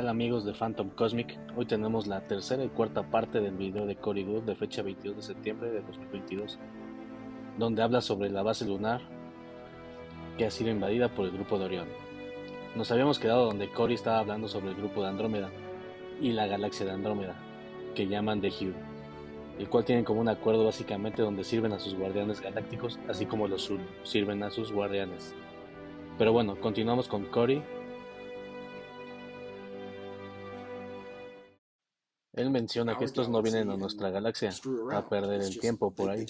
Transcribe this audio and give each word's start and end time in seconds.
Hola 0.00 0.12
amigos 0.12 0.46
de 0.46 0.54
Phantom 0.54 0.88
Cosmic, 0.88 1.38
hoy 1.56 1.66
tenemos 1.66 2.06
la 2.06 2.22
tercera 2.22 2.64
y 2.64 2.68
cuarta 2.68 3.02
parte 3.02 3.38
del 3.38 3.54
video 3.54 3.84
de 3.84 3.96
Cory 3.96 4.24
Good 4.24 4.44
de 4.44 4.54
fecha 4.54 4.80
22 4.80 5.14
de 5.16 5.22
septiembre 5.22 5.68
de 5.68 5.82
2022, 5.82 6.58
donde 7.58 7.82
habla 7.82 8.00
sobre 8.00 8.30
la 8.30 8.42
base 8.42 8.64
lunar 8.64 9.02
que 10.38 10.46
ha 10.46 10.50
sido 10.50 10.70
invadida 10.70 11.10
por 11.10 11.26
el 11.26 11.32
grupo 11.32 11.58
de 11.58 11.66
Orión. 11.66 11.88
Nos 12.76 12.90
habíamos 12.90 13.18
quedado 13.18 13.44
donde 13.44 13.68
Cory 13.68 13.92
estaba 13.92 14.20
hablando 14.20 14.48
sobre 14.48 14.70
el 14.70 14.76
grupo 14.76 15.02
de 15.02 15.08
Andrómeda 15.10 15.50
y 16.18 16.32
la 16.32 16.46
galaxia 16.46 16.86
de 16.86 16.92
Andrómeda, 16.92 17.34
que 17.94 18.08
llaman 18.08 18.40
The 18.40 18.48
Hue, 18.48 18.72
el 19.58 19.68
cual 19.68 19.84
tienen 19.84 20.06
como 20.06 20.22
un 20.22 20.30
acuerdo 20.30 20.64
básicamente 20.64 21.20
donde 21.20 21.44
sirven 21.44 21.74
a 21.74 21.78
sus 21.78 21.94
guardianes 21.94 22.40
galácticos, 22.40 22.98
así 23.06 23.26
como 23.26 23.48
los 23.48 23.66
Zulu 23.66 23.84
sirven 24.04 24.42
a 24.44 24.50
sus 24.50 24.72
guardianes. 24.72 25.34
Pero 26.16 26.32
bueno, 26.32 26.58
continuamos 26.58 27.06
con 27.06 27.26
Cory 27.26 27.62
Él 32.32 32.50
menciona 32.50 32.96
que 32.96 33.04
estos 33.04 33.28
no 33.28 33.42
vienen 33.42 33.70
a 33.70 33.76
nuestra 33.76 34.10
galaxia 34.10 34.52
a 34.92 35.08
perder 35.08 35.40
el 35.42 35.58
tiempo 35.58 35.90
por 35.90 36.10
ahí, 36.10 36.24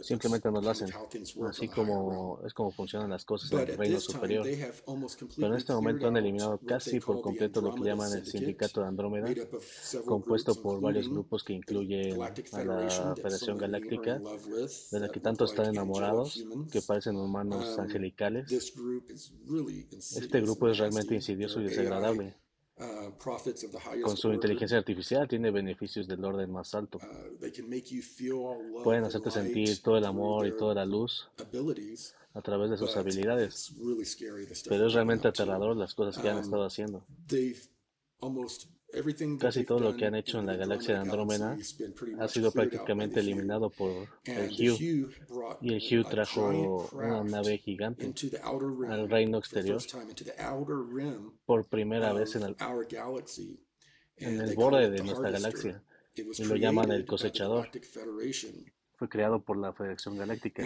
simplemente 0.00 0.50
nos 0.50 0.64
lo 0.64 0.70
hacen, 0.70 0.88
así 1.46 1.68
como 1.68 2.40
es 2.46 2.54
como 2.54 2.70
funcionan 2.70 3.10
las 3.10 3.26
cosas 3.26 3.52
en 3.52 3.58
el 3.58 3.76
reino 3.76 4.00
superior. 4.00 4.46
Pero 5.36 5.48
en 5.48 5.54
este 5.54 5.74
momento 5.74 6.08
han 6.08 6.16
eliminado 6.16 6.58
casi 6.58 6.98
por 6.98 7.20
completo 7.20 7.60
lo 7.60 7.74
que 7.74 7.82
llaman 7.82 8.10
el 8.14 8.24
Sindicato 8.24 8.80
de 8.80 8.88
Andrómeda, 8.88 9.28
compuesto 10.06 10.54
por 10.54 10.80
varios 10.80 11.10
grupos 11.10 11.44
que 11.44 11.52
incluyen 11.52 12.22
a 12.22 12.64
la 12.64 13.14
Federación 13.14 13.58
Galáctica, 13.58 14.20
de 14.90 15.00
la 15.00 15.08
que 15.10 15.20
tanto 15.20 15.44
están 15.44 15.66
enamorados, 15.66 16.42
que 16.72 16.80
parecen 16.80 17.16
humanos 17.16 17.78
angelicales. 17.78 18.50
Este 20.16 20.40
grupo 20.40 20.68
es 20.68 20.78
realmente 20.78 21.14
insidioso 21.14 21.60
y 21.60 21.64
desagradable. 21.64 22.43
Uh, 22.76 23.12
Con 24.02 24.16
su 24.16 24.32
inteligencia 24.32 24.78
artificial 24.78 25.28
tiene 25.28 25.52
beneficios 25.52 26.08
del 26.08 26.24
orden 26.24 26.50
más 26.50 26.74
alto. 26.74 26.98
Uh, 26.98 27.36
Pueden 28.82 29.04
hacerte 29.04 29.30
sentir 29.30 29.80
todo 29.80 29.96
el 29.96 30.04
amor 30.04 30.48
y 30.48 30.56
toda 30.56 30.74
la 30.74 30.84
luz 30.84 31.28
a 32.32 32.42
través 32.42 32.70
de 32.70 32.76
sus 32.76 32.96
habilidades. 32.96 33.72
Pero 34.68 34.86
es 34.88 34.92
realmente 34.92 35.28
aterrador 35.28 35.76
las 35.76 35.94
cosas 35.94 36.20
que 36.20 36.28
han 36.28 36.38
um, 36.38 36.42
estado 36.42 36.64
haciendo. 36.64 37.04
Casi 39.40 39.64
todo 39.64 39.80
lo 39.80 39.96
que 39.96 40.06
han 40.06 40.14
hecho 40.14 40.38
en 40.38 40.46
la 40.46 40.56
galaxia 40.56 40.94
de 40.94 41.00
Andrómeda 41.00 41.56
ha 42.20 42.28
sido 42.28 42.52
prácticamente 42.52 43.20
eliminado 43.20 43.70
por 43.70 44.08
el 44.24 44.50
Hugh, 44.50 45.10
y 45.60 45.74
el 45.74 45.82
Hugh 45.82 46.08
trajo 46.08 46.88
una 46.92 47.24
nave 47.24 47.58
gigante 47.58 48.12
al 48.88 49.08
reino 49.08 49.38
exterior 49.38 49.82
por 51.44 51.66
primera 51.66 52.12
vez 52.12 52.36
en 52.36 52.42
el, 52.42 52.56
en 54.16 54.40
el 54.40 54.54
borde 54.54 54.90
de 54.90 55.02
nuestra 55.02 55.30
galaxia 55.30 55.82
y 56.14 56.44
lo 56.44 56.56
llaman 56.56 56.92
el 56.92 57.04
cosechador 57.04 57.68
fue 59.04 59.08
creado 59.08 59.40
por 59.40 59.58
la 59.58 59.72
Federación 59.72 60.16
Galáctica. 60.16 60.62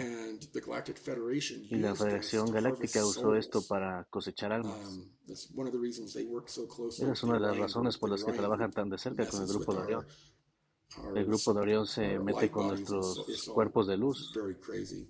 Y 1.69 1.75
la 1.75 1.93
Federación 1.93 2.51
Galáctica 2.51 3.05
usó 3.05 3.35
esto 3.35 3.61
para 3.67 4.05
cosechar 4.05 4.53
almas. 4.53 4.77
Um, 4.87 5.09
Esa 5.27 7.11
es 7.11 7.23
una 7.23 7.33
de 7.33 7.39
las 7.39 7.57
razones 7.57 7.97
por 7.97 8.09
las 8.09 8.23
que 8.23 8.31
trabajan 8.31 8.71
tan 8.71 8.89
de 8.89 8.97
cerca 8.97 9.27
con 9.27 9.41
el 9.41 9.47
Grupo 9.47 9.73
de 9.73 9.79
Orión. 9.79 10.05
El 11.15 11.25
Grupo 11.25 11.53
de 11.53 11.59
Orión 11.59 11.85
se 11.85 12.17
mete 12.19 12.49
con 12.49 12.67
nuestros 12.67 13.49
cuerpos 13.53 13.87
de 13.87 13.97
luz 13.97 14.33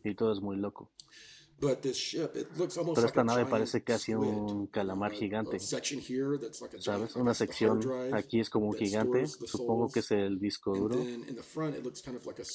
y 0.03 0.15
todo 0.15 0.33
es 0.33 0.41
muy 0.41 0.57
loco. 0.57 0.91
Pero 1.59 3.07
esta 3.07 3.23
nave 3.23 3.45
parece 3.45 3.83
casi 3.83 4.13
un 4.13 4.67
calamar 4.67 5.11
gigante. 5.11 5.59
¿Sabes? 5.59 7.15
Una 7.15 7.33
sección 7.33 7.81
aquí 8.13 8.39
es 8.39 8.49
como 8.49 8.67
un 8.67 8.75
gigante, 8.75 9.27
supongo 9.27 9.89
que 9.89 9.99
es 9.99 10.11
el 10.11 10.39
disco 10.39 10.75
duro, 10.75 10.97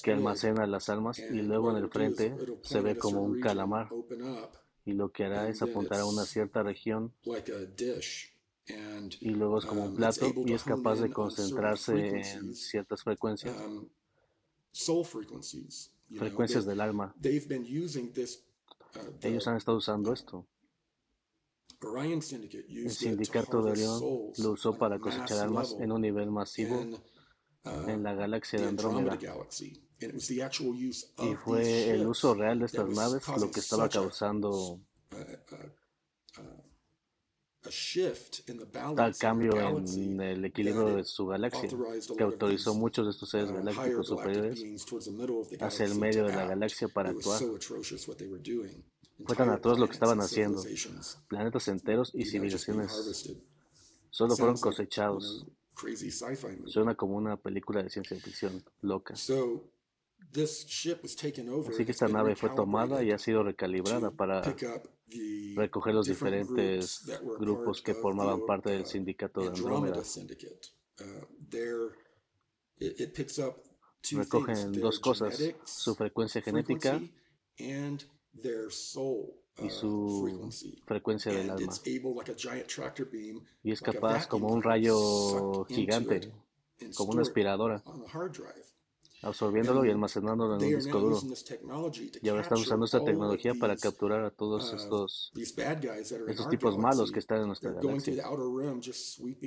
que 0.02 0.12
almacena 0.12 0.66
las 0.66 0.88
almas 0.88 1.18
y 1.18 1.42
luego 1.42 1.70
en 1.70 1.76
el 1.76 1.88
frente 1.90 2.34
se 2.62 2.80
ve 2.80 2.96
como 2.96 3.22
un 3.22 3.40
calamar. 3.40 3.88
Y 4.86 4.92
lo 4.92 5.10
que 5.10 5.24
hará 5.24 5.48
es 5.48 5.62
apuntar 5.62 6.00
a 6.00 6.06
una 6.06 6.24
cierta 6.24 6.62
región 6.62 7.12
y 9.20 9.30
luego 9.30 9.58
es 9.58 9.66
como 9.66 9.84
un 9.84 9.90
um, 9.90 9.96
plato 9.96 10.32
y 10.46 10.52
es 10.52 10.62
capaz 10.62 11.00
de 11.00 11.10
concentrarse 11.10 12.20
en 12.20 12.54
ciertas 12.54 13.02
frecuencias, 13.02 13.54
um, 13.60 13.88
frecuencias 16.16 16.64
del 16.64 16.80
alma. 16.80 17.14
Ellos 19.22 19.46
han 19.48 19.56
estado 19.56 19.78
usando 19.78 20.12
esto. 20.12 20.46
El 21.80 22.90
sindicato 22.90 23.62
de 23.62 23.72
Orión 23.72 24.00
lo 24.38 24.52
usó 24.52 24.76
para 24.76 24.98
cosechar 24.98 25.38
almas 25.38 25.76
en 25.78 25.92
un 25.92 26.00
nivel 26.00 26.30
masivo 26.30 26.76
uh, 26.76 27.88
en 27.88 28.02
la 28.02 28.14
galaxia 28.14 28.60
de 28.60 28.68
Andrómeda. 28.68 29.18
Y 31.18 31.34
fue 31.34 31.90
el 31.90 32.06
uso 32.06 32.34
real 32.34 32.58
de 32.58 32.66
estas 32.66 32.88
naves 32.88 33.28
lo 33.38 33.50
que 33.50 33.60
estaba 33.60 33.88
causando 33.88 34.80
tal 38.94 39.16
cambio 39.16 39.52
en 39.58 40.20
el 40.20 40.44
equilibrio 40.44 40.96
de 40.96 41.04
su 41.04 41.26
galaxia, 41.26 41.68
que 42.16 42.22
autorizó 42.22 42.74
muchos 42.74 43.06
de 43.06 43.10
estos 43.12 43.30
seres 43.30 43.50
uh, 43.50 43.54
galácticos 43.54 44.06
superiores 44.06 44.62
hacia 45.60 45.86
el 45.86 45.94
medio 45.96 46.24
de 46.24 46.34
la 46.34 46.46
galaxia 46.46 46.88
para 46.88 47.10
actuar. 47.10 47.40
Fue 49.24 49.36
a 49.38 49.60
todos 49.60 49.78
lo 49.78 49.86
que 49.86 49.92
estaban 49.92 50.20
haciendo. 50.20 50.62
Planetas 51.28 51.68
enteros 51.68 52.10
y 52.14 52.24
civilizaciones 52.24 52.92
solo 54.10 54.36
fueron 54.36 54.58
cosechados. 54.58 55.46
Suena 56.66 56.94
como 56.94 57.16
una 57.16 57.36
película 57.36 57.82
de 57.82 57.90
ciencia 57.90 58.18
ficción 58.20 58.62
loca. 58.80 59.14
Así 60.36 61.84
que 61.84 61.92
esta 61.92 62.08
nave 62.08 62.34
fue 62.34 62.50
tomada 62.50 63.02
y 63.02 63.12
ha 63.12 63.18
sido 63.18 63.44
recalibrada 63.44 64.10
para 64.10 64.42
recoger 65.54 65.94
los 65.94 66.06
diferentes 66.06 67.04
grupos 67.38 67.80
que 67.82 67.94
formaban 67.94 68.44
parte 68.44 68.70
del 68.70 68.82
uh, 68.82 68.86
sindicato 68.86 69.42
de 69.42 69.48
Andrómeda. 69.48 70.02
Uh, 71.00 71.90
Recogen 74.12 74.72
dos 74.72 74.98
cosas, 74.98 75.54
su 75.64 75.94
frecuencia 75.94 76.42
genética 76.42 77.00
y 77.56 77.72
uh, 77.74 79.70
su 79.70 80.50
frecuencia 80.84 81.32
del 81.32 81.50
alma. 81.50 81.72
Y 83.62 83.72
es 83.72 83.80
capaz 83.80 84.26
como 84.26 84.48
un 84.48 84.62
rayo 84.62 85.64
gigante, 85.66 86.32
como 86.96 87.12
una 87.12 87.22
aspiradora, 87.22 87.82
absorbiéndolo 89.24 89.84
y 89.84 89.90
almacenándolo 89.90 90.56
en 90.56 90.64
un 90.64 90.80
disco 90.80 90.98
duro. 90.98 91.20
Y 92.22 92.28
ahora 92.28 92.42
están 92.42 92.58
usando 92.58 92.84
esta 92.84 93.02
tecnología 93.04 93.54
para 93.58 93.76
capturar 93.76 94.24
a 94.24 94.30
todos 94.30 94.72
uh, 94.72 94.76
estos, 94.76 95.32
estos 96.28 96.48
tipos 96.48 96.78
malos 96.78 97.10
que 97.10 97.18
están 97.18 97.40
en 97.40 97.46
nuestra 97.46 97.72
galaxia. 97.72 98.28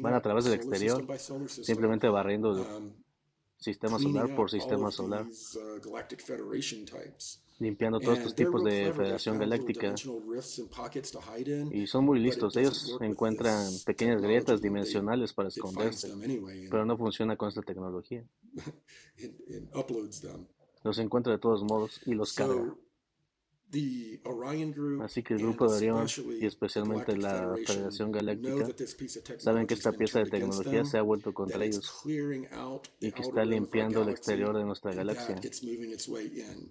Van 0.02 0.14
a 0.14 0.22
través 0.22 0.46
del 0.46 0.54
exterior, 0.56 1.06
simplemente 1.48 2.08
barriendo 2.10 2.52
um, 2.52 2.92
sistema 3.58 4.00
solar 4.00 4.36
por 4.36 4.50
sistema 4.50 4.92
solar 4.92 5.26
limpiando 7.60 8.00
todos 8.00 8.20
estos 8.20 8.36
tipos 8.36 8.64
de 8.64 8.94
Federación 8.94 9.40
Galáctica. 9.40 9.96
Y 11.72 11.88
son 11.88 12.06
muy 12.06 12.20
listos. 12.20 12.56
Ellos 12.58 12.98
encuentran 13.02 13.72
pequeñas 13.86 14.22
grietas 14.22 14.62
dimensionales 14.62 15.34
para 15.34 15.50
esconderse, 15.50 16.12
pero 16.70 16.86
no 16.86 16.98
funciona 16.98 17.36
con 17.36 17.50
esta 17.50 17.62
tecnología. 17.62 18.24
Los 20.84 21.00
encuentra 21.00 21.34
de 21.34 21.40
todos 21.40 21.64
modos 21.64 22.00
y 22.06 22.14
los 22.14 22.34
carga. 22.34 22.74
Así 25.04 25.24
que 25.24 25.34
el 25.34 25.42
grupo 25.42 25.68
de 25.68 25.92
Orión 25.92 26.08
y 26.40 26.46
especialmente 26.46 27.18
la 27.18 27.54
Federación 27.66 28.12
Galáctica 28.12 28.68
saben 29.38 29.68
que 29.68 29.74
esta 29.74 29.92
pieza 29.92 30.20
de 30.20 30.30
tecnología 30.30 30.86
se 30.86 30.98
ha 30.98 31.02
vuelto 31.02 31.34
contra 31.34 31.64
ellos 31.66 32.02
y 33.00 33.12
que 33.12 33.22
está 33.22 33.44
limpiando 33.44 34.04
el 34.04 34.10
exterior 34.10 34.56
de 34.58 34.64
nuestra 34.64 34.94
galaxia 34.94 35.36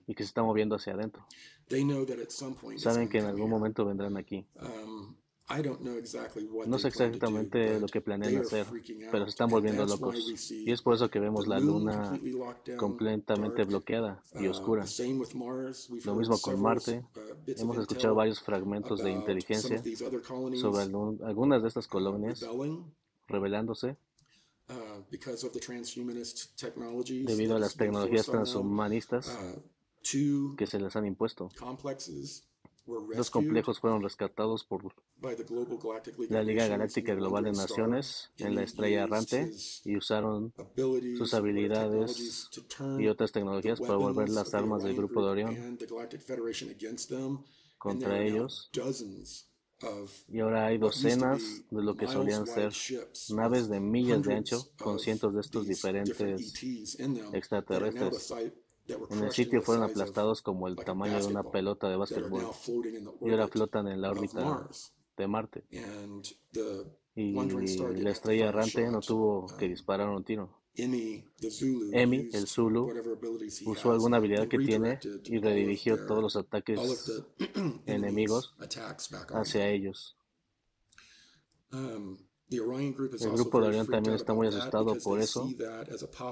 y 0.07 0.15
que 0.15 0.23
se 0.23 0.29
está 0.29 0.43
moviendo 0.43 0.77
hacia 0.77 0.95
adentro. 0.95 1.27
Saben 2.77 3.09
que 3.09 3.19
en 3.19 3.27
algún 3.27 3.51
momento 3.51 3.85
vendrán 3.85 4.17
aquí. 4.17 4.47
No 6.67 6.79
sé 6.79 6.89
exactamente 6.89 7.79
lo 7.79 7.87
que 7.87 8.01
planean 8.01 8.39
hacer, 8.39 8.67
pero 9.13 9.25
se 9.25 9.31
están 9.31 9.49
volviendo 9.49 9.87
locos. 9.87 10.51
Y 10.51 10.73
es 10.73 10.83
por 10.83 10.95
eso 10.95 11.09
que 11.09 11.21
vemos 11.21 11.47
la 11.47 11.61
luna 11.61 12.19
completamente 12.77 13.63
bloqueada 13.63 14.21
y 14.35 14.49
uh, 14.49 14.51
oscura. 14.51 14.85
Lo 16.05 16.15
mismo 16.17 16.39
con 16.41 16.61
Marte. 16.61 17.05
Uh, 17.15 17.51
Hemos 17.61 17.79
escuchado 17.79 18.17
varios 18.17 18.41
fragmentos 18.41 19.03
de 19.05 19.13
inteligencia 19.13 19.81
sobre 20.61 20.83
algunas 21.25 21.63
de 21.63 21.69
estas 21.69 21.87
colonias 21.87 22.45
revelándose 23.29 23.97
uh, 24.69 25.03
debido 27.25 27.57
a 27.57 27.59
las 27.61 27.77
tecnologías 27.77 28.27
transhumanistas 28.27 29.39
que 30.57 30.67
se 30.67 30.81
les 30.81 30.95
han 30.97 31.07
impuesto 31.07 31.51
Dos 32.87 33.31
complejos 33.31 33.81
fueron 33.81 34.03
rescatados 34.03 34.65
por 34.65 34.95
la 36.29 36.43
Liga 36.43 36.69
Galáctica 36.69 37.15
Global 37.15 37.45
de 37.45 37.53
Naciones 37.53 38.31
en 38.39 38.55
la 38.55 38.63
Estrella 38.63 39.03
Errante 39.03 39.51
y 39.85 39.97
usaron 39.97 40.53
sus 41.19 41.35
habilidades 41.35 42.49
y 42.99 43.09
otras 43.09 43.33
tecnologías 43.33 43.81
para 43.81 43.97
volver 43.97 44.29
las 44.29 44.55
armas 44.55 44.85
del 44.85 44.95
Grupo 44.95 45.25
de 45.25 45.31
Orión 45.31 45.79
contra 47.79 48.23
ellos. 48.23 48.71
Y 50.29 50.41
ahora 50.41 50.67
hay 50.67 50.79
docenas 50.79 51.43
de 51.71 51.83
lo 51.83 51.97
que 51.97 52.07
solían 52.07 52.47
ser 52.47 52.73
naves 53.31 53.69
de 53.69 53.81
millas 53.81 54.23
de 54.23 54.35
ancho 54.35 54.69
con 54.79 54.99
cientos 54.99 55.35
de 55.35 55.41
estos 55.41 55.67
diferentes 55.67 56.55
extraterrestres. 57.33 58.33
En 58.89 59.25
el 59.25 59.33
sitio 59.33 59.63
fueron 59.63 59.85
aplastados 59.85 60.43
como 60.43 60.69
el 60.69 60.77
tamaño 60.77 61.19
de 61.19 61.27
una 61.27 61.43
pelota 61.43 61.89
de 61.89 61.97
básquetbol 61.97 62.47
y 63.21 63.31
ahora 63.31 63.49
flotan 63.49 63.89
en 63.89 64.01
la 64.01 64.11
órbita 64.11 64.69
de 65.17 65.27
Marte. 65.27 65.65
Y 67.15 67.33
la 67.33 68.11
estrella 68.11 68.49
errante 68.49 68.91
no 68.91 69.01
tuvo 69.01 69.47
que 69.57 69.69
disparar 69.69 70.09
un 70.09 70.23
tiro. 70.25 70.63
Emi, 70.75 71.25
el 72.33 72.47
Zulu, 72.47 72.93
usó 73.65 73.93
alguna 73.93 74.19
habilidad 74.19 74.47
que 74.47 74.59
tiene 74.59 74.99
y 75.25 75.39
redirigió 75.39 76.07
todos 76.07 76.23
los 76.23 76.37
ataques 76.37 77.33
enemigos 77.87 78.55
hacia 79.31 79.69
ellos. 79.71 80.17
El 82.49 83.33
grupo 83.33 83.61
de 83.61 83.69
Orión 83.69 83.87
también 83.89 84.15
está 84.15 84.33
muy 84.33 84.47
asustado 84.47 84.97
por 85.03 85.21
eso, 85.21 85.49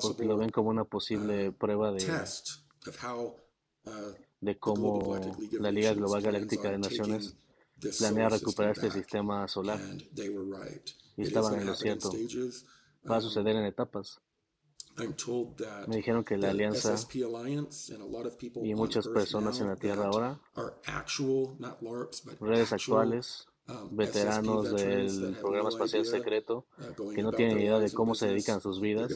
porque 0.01 0.25
lo 0.25 0.37
ven 0.37 0.51
como 0.51 0.71
una 0.71 0.85
posible 0.85 1.51
prueba 1.51 1.91
de, 1.93 2.07
de 4.41 4.59
cómo 4.59 5.19
la 5.53 5.73
Liga 5.73 5.93
Global 5.95 6.23
Galáctica 6.23 6.71
de 6.71 6.79
Naciones 6.79 7.35
planea 7.99 8.29
recuperar 8.29 8.73
este 8.73 8.93
sistema 8.93 9.49
solar. 9.49 9.81
Y 11.17 11.23
estaban 11.23 11.61
en 11.61 11.67
lo 11.67 11.75
cierto. 11.75 12.13
Va 13.11 13.17
a 13.17 13.21
suceder 13.21 13.57
en 13.57 13.65
etapas. 13.65 14.21
Me 15.89 15.97
dijeron 15.97 16.25
que 16.25 16.37
la 16.37 16.51
alianza 16.51 16.95
y 18.63 18.75
muchas 18.77 19.09
personas 19.09 19.59
en 19.61 19.67
la 19.67 19.77
Tierra 19.77 20.07
ahora, 20.07 20.41
redes 22.41 22.73
actuales, 22.73 23.49
Um, 23.49 23.54
veteranos 23.91 24.73
del 24.73 25.37
programa 25.41 25.69
espacial 25.71 26.05
secreto 26.05 26.67
uh, 26.99 27.11
que 27.15 27.23
no 27.23 27.33
tienen 27.33 27.61
idea 27.61 27.79
de 27.79 27.91
cómo 27.93 28.15
se 28.15 28.27
dedican 28.27 28.61
sus 28.61 28.81
vidas, 28.81 29.13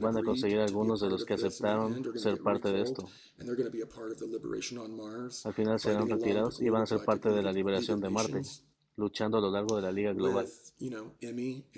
van 0.00 0.16
a 0.16 0.22
conseguir 0.22 0.58
algunos 0.58 1.00
de 1.00 1.10
los 1.10 1.24
que 1.24 1.34
aceptaron 1.34 2.18
ser 2.18 2.38
parte 2.38 2.72
de 2.72 2.82
esto. 2.82 3.08
Al 5.44 5.54
final 5.54 5.80
serán 5.80 6.08
retirados 6.08 6.60
y 6.60 6.68
van 6.68 6.82
a 6.82 6.86
ser 6.86 7.04
parte 7.04 7.30
de 7.30 7.42
la 7.42 7.52
liberación 7.52 8.00
de 8.00 8.10
Marte, 8.10 8.42
luchando 8.96 9.38
a 9.38 9.40
lo 9.40 9.50
largo 9.50 9.76
de 9.76 9.82
la 9.82 9.92
Liga 9.92 10.12
Global, 10.12 10.48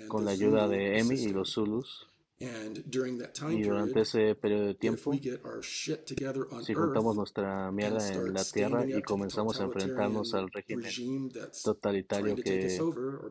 con 0.07 0.25
la 0.25 0.31
ayuda 0.31 0.67
de 0.67 0.99
Emi 0.99 1.15
y 1.15 1.29
los 1.29 1.51
Zulus 1.51 2.07
y 2.39 3.63
durante 3.63 4.01
ese 4.01 4.35
periodo 4.35 4.67
de 4.67 4.75
tiempo, 4.75 5.11
si 5.11 6.73
juntamos 6.73 7.15
nuestra 7.15 7.71
mierda 7.71 8.07
en 8.13 8.33
la 8.33 8.43
tierra 8.43 8.85
y 8.87 9.01
comenzamos 9.01 9.59
a 9.59 9.63
enfrentarnos 9.63 10.35
al 10.35 10.51
régimen 10.51 11.31
totalitario 11.63 12.35
que, 12.35 12.79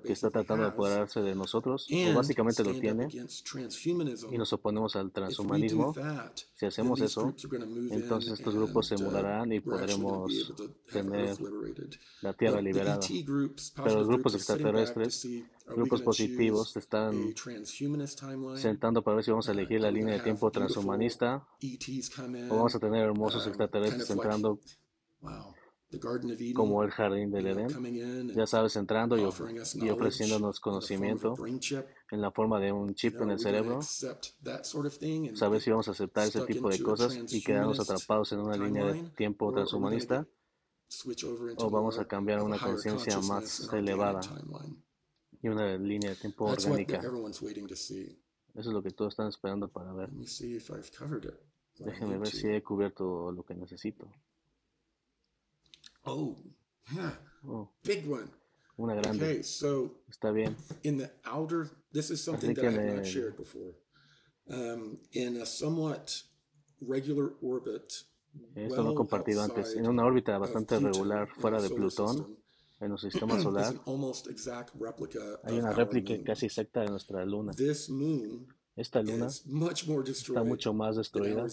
que 0.04 0.12
está 0.12 0.30
tratando 0.30 0.64
de 0.64 0.70
apoderarse 0.70 1.20
de 1.20 1.36
nosotros, 1.36 1.86
o 1.88 2.14
básicamente 2.14 2.64
lo 2.64 2.74
tiene, 2.80 3.06
y 4.32 4.38
nos 4.38 4.52
oponemos 4.52 4.96
al 4.96 5.12
transhumanismo, 5.12 5.94
si 6.54 6.66
hacemos 6.66 7.00
eso, 7.00 7.32
entonces 7.90 8.32
estos 8.32 8.54
grupos 8.56 8.88
se 8.88 8.96
uh, 8.96 9.02
mudarán 9.02 9.52
y 9.52 9.60
podremos 9.60 10.52
tener 10.90 11.36
la 12.22 12.32
tierra 12.32 12.60
liberada. 12.60 12.98
Pero 13.84 13.98
los 13.98 14.08
grupos 14.08 14.34
extraterrestres 14.34 15.28
grupos 15.66 16.02
positivos 16.02 16.76
están 16.76 17.34
sentando 18.54 19.02
para 19.02 19.16
ver 19.16 19.24
si 19.24 19.30
vamos 19.30 19.48
a 19.48 19.52
elegir 19.52 19.80
la 19.80 19.90
línea 19.90 20.14
de 20.14 20.20
tiempo 20.20 20.50
transhumanista 20.50 21.46
o 22.48 22.56
vamos 22.56 22.74
a 22.74 22.78
tener 22.78 23.04
hermosos 23.04 23.44
um, 23.44 23.48
extraterrestres 23.48 24.10
entrando 24.10 24.60
como 26.54 26.82
el 26.82 26.90
jardín 26.90 27.30
del 27.30 27.46
Edén, 27.46 28.32
ya 28.34 28.46
sabes, 28.46 28.74
entrando 28.76 29.16
y, 29.16 29.24
ofreciéndonos 29.88 30.58
conocimiento 30.60 31.34
en 32.10 32.20
la 32.20 32.30
forma 32.32 32.58
de 32.58 32.72
un 32.72 32.94
chip 32.94 33.20
en 33.20 33.30
el 33.30 33.38
cerebro, 33.38 33.80
sabes 33.82 35.62
si 35.62 35.70
vamos 35.70 35.88
a 35.88 35.92
aceptar 35.92 36.26
ese 36.26 36.42
tipo 36.42 36.68
de 36.68 36.82
cosas 36.82 37.16
y 37.32 37.42
quedarnos 37.42 37.78
atrapados 37.80 38.32
en 38.32 38.40
una 38.40 38.56
línea 38.56 38.84
de 38.84 39.02
tiempo 39.10 39.52
transhumanista 39.52 40.26
o 41.56 41.70
vamos 41.70 41.98
a 41.98 42.04
cambiar 42.04 42.40
a 42.40 42.44
una 42.44 42.58
conciencia 42.58 43.18
más 43.20 43.72
elevada 43.72 44.20
y 45.46 45.48
una 45.48 45.78
línea 45.78 46.10
de 46.10 46.16
tiempo 46.16 46.46
orgánica. 46.46 46.98
Eso 46.98 47.38
es 48.54 48.66
lo 48.66 48.82
que 48.82 48.90
todos 48.90 49.12
están 49.12 49.28
esperando 49.28 49.68
para 49.68 49.92
ver. 49.92 50.10
Déjenme 50.10 52.18
ver 52.18 52.28
si 52.28 52.48
he 52.48 52.62
cubierto 52.62 53.30
lo 53.30 53.44
que 53.44 53.54
necesito. 53.54 54.10
Oh, 56.04 56.36
yeah. 56.92 57.18
oh. 57.46 57.70
Big 57.84 58.10
one. 58.10 58.28
Una 58.78 58.94
grande. 58.94 59.24
Okay, 59.24 59.42
so 59.42 60.02
Está 60.08 60.32
bien. 60.32 60.56
In 60.82 60.98
the 60.98 61.10
outer, 61.24 61.68
this 61.92 62.10
is 62.10 62.22
something 62.22 62.54
that 62.54 62.64
I 62.64 62.72
have 62.72 62.96
not 62.96 63.06
shared 63.06 63.36
before. 63.36 63.74
Um, 64.48 64.98
in 65.12 65.40
a 65.40 65.46
somewhat 65.46 66.22
regular 66.80 67.32
orbit. 67.42 68.04
Esto 68.54 68.82
no 68.82 68.92
he 68.92 68.94
compartido 68.94 69.42
antes. 69.42 69.74
En 69.74 69.88
una 69.88 70.04
órbita 70.04 70.38
bastante 70.38 70.78
regular 70.78 71.28
fuera 71.28 71.60
de 71.60 71.70
Plutón, 71.70 72.38
en 72.80 72.88
nuestro 72.88 73.10
sistema 73.10 73.40
solar, 73.40 73.74
hay 75.44 75.58
una 75.58 75.72
réplica 75.72 76.14
casi 76.24 76.46
exacta 76.46 76.80
de 76.80 76.90
nuestra 76.90 77.24
luna. 77.24 77.52
Esta 78.76 79.00
luna 79.00 79.28
está 79.28 80.44
mucho 80.44 80.74
más 80.74 80.96
destruida 80.96 81.46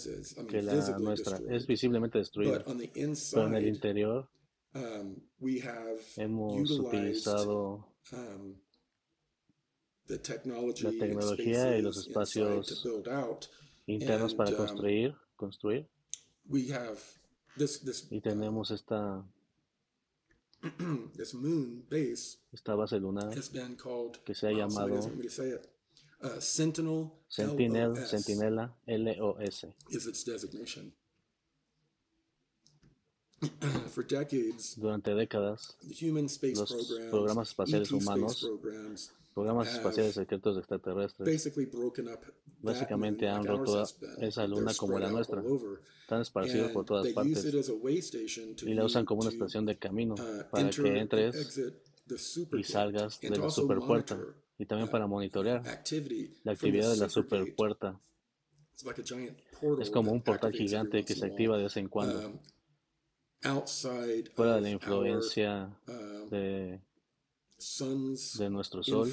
que 0.49 0.61
la 0.61 0.99
nuestra. 0.99 1.39
Es 1.49 1.65
visiblemente 1.65 2.17
destruida. 2.17 2.61
Pero 2.65 3.47
en 3.47 3.55
el 3.55 3.67
interior 3.67 4.29
um, 4.75 5.15
hemos 6.17 6.71
utilizado 6.71 7.95
um, 8.11 8.55
la 10.09 10.91
tecnología 10.99 11.77
y 11.77 11.81
los 11.81 11.97
espacios 12.05 12.85
internos 13.85 14.35
para 14.35 14.51
um, 14.51 14.57
construir, 14.57 15.15
construir. 15.37 15.87
Y 18.09 18.19
tenemos 18.19 18.71
esta 18.71 19.25
esta 22.53 22.75
base 22.75 22.99
lunar 22.99 23.29
que 24.23 24.33
se 24.33 24.47
ha 24.47 24.51
llamado 24.51 24.95
uh, 24.95 26.41
Sentinel, 27.27 27.97
Sentinela 28.07 28.73
LOS. 28.87 29.67
Durante 34.77 35.13
décadas, 35.15 35.77
los 36.55 36.97
programas 37.11 37.49
espaciales 37.49 37.91
humanos 37.91 38.49
programas 39.33 39.73
espaciales 39.73 40.13
secretos 40.13 40.57
extraterrestres 40.57 41.51
básicamente 42.61 43.27
han 43.27 43.43
roto 43.45 43.83
esa 44.19 44.47
luna 44.47 44.73
como 44.75 44.97
la 44.99 45.09
nuestra. 45.09 45.43
Están 46.01 46.21
esparcidos 46.21 46.71
por 46.71 46.85
todas 46.85 47.07
partes 47.09 47.45
y 48.63 48.73
la 48.73 48.85
usan 48.85 49.05
como 49.05 49.21
una 49.21 49.29
estación 49.29 49.65
de 49.65 49.77
camino 49.77 50.15
uh, 50.15 50.49
para 50.49 50.69
que 50.69 50.99
entres 50.99 51.59
y 52.51 52.63
salgas 52.63 53.19
de 53.19 53.29
la 53.29 53.49
superpuerta 53.49 54.19
y 54.57 54.65
también 54.65 54.89
para 54.89 55.07
monitorear 55.07 55.63
la 56.43 56.51
actividad 56.51 56.91
de 56.91 56.97
la 56.97 57.09
superpuerta. 57.09 57.99
Es 59.79 59.89
como 59.89 60.11
un 60.11 60.21
portal 60.21 60.51
gigante 60.51 61.03
que 61.03 61.15
se 61.15 61.25
activa 61.25 61.57
de 61.57 61.63
vez 61.63 61.77
en 61.77 61.87
cuando. 61.87 62.39
Um, 63.45 63.61
Fuera 64.35 64.55
de 64.55 64.61
la 64.61 64.69
influencia 64.69 65.69
um, 65.87 66.29
de 66.29 66.79
de 68.37 68.49
nuestro 68.49 68.83
Sol. 68.83 69.11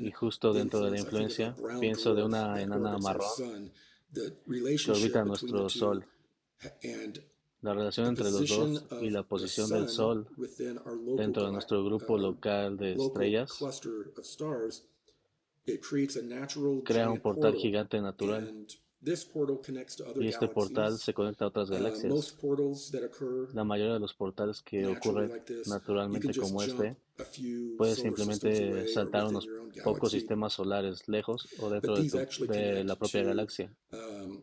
Y 0.00 0.10
justo 0.10 0.52
dentro 0.52 0.80
de 0.80 0.90
la 0.90 0.98
influencia, 0.98 1.56
pienso 1.80 2.14
de 2.14 2.24
una 2.24 2.60
enana 2.60 2.98
marrón 2.98 3.72
que 4.12 4.90
orbita 4.90 5.24
nuestro 5.24 5.68
Sol. 5.68 6.04
La 7.60 7.74
relación 7.74 8.06
entre 8.06 8.30
los 8.30 8.48
dos 8.48 8.84
y 9.02 9.10
la 9.10 9.24
posición 9.24 9.68
del 9.70 9.88
Sol 9.88 10.28
dentro 11.16 11.46
de 11.46 11.52
nuestro 11.52 11.84
grupo 11.84 12.14
uh, 12.14 12.18
local 12.18 12.76
de 12.76 12.92
estrellas 12.92 13.52
crea 16.84 17.10
un 17.10 17.20
portal 17.20 17.54
gigante 17.54 18.00
natural 18.00 18.66
y 19.00 20.26
este 20.26 20.48
portal 20.48 20.98
se 20.98 21.14
conecta 21.14 21.44
a 21.44 21.48
otras 21.48 21.70
uh, 21.70 21.74
galaxias. 21.74 22.36
La 23.54 23.62
mayoría 23.62 23.94
de 23.94 24.00
los 24.00 24.12
portales 24.14 24.60
que 24.62 24.86
ocurren 24.86 25.40
naturalmente 25.66 26.36
como 26.38 26.62
este, 26.62 26.96
puedes 27.76 27.98
simplemente 27.98 28.88
saltar 28.88 29.26
unos 29.26 29.48
pocos 29.84 30.10
sistemas 30.10 30.52
solares 30.54 31.06
lejos 31.06 31.48
o 31.60 31.70
dentro 31.70 31.96
de, 31.96 32.84
la 32.84 32.96
propia 32.96 33.22
galaxia. 33.22 33.72
Um, 33.92 34.42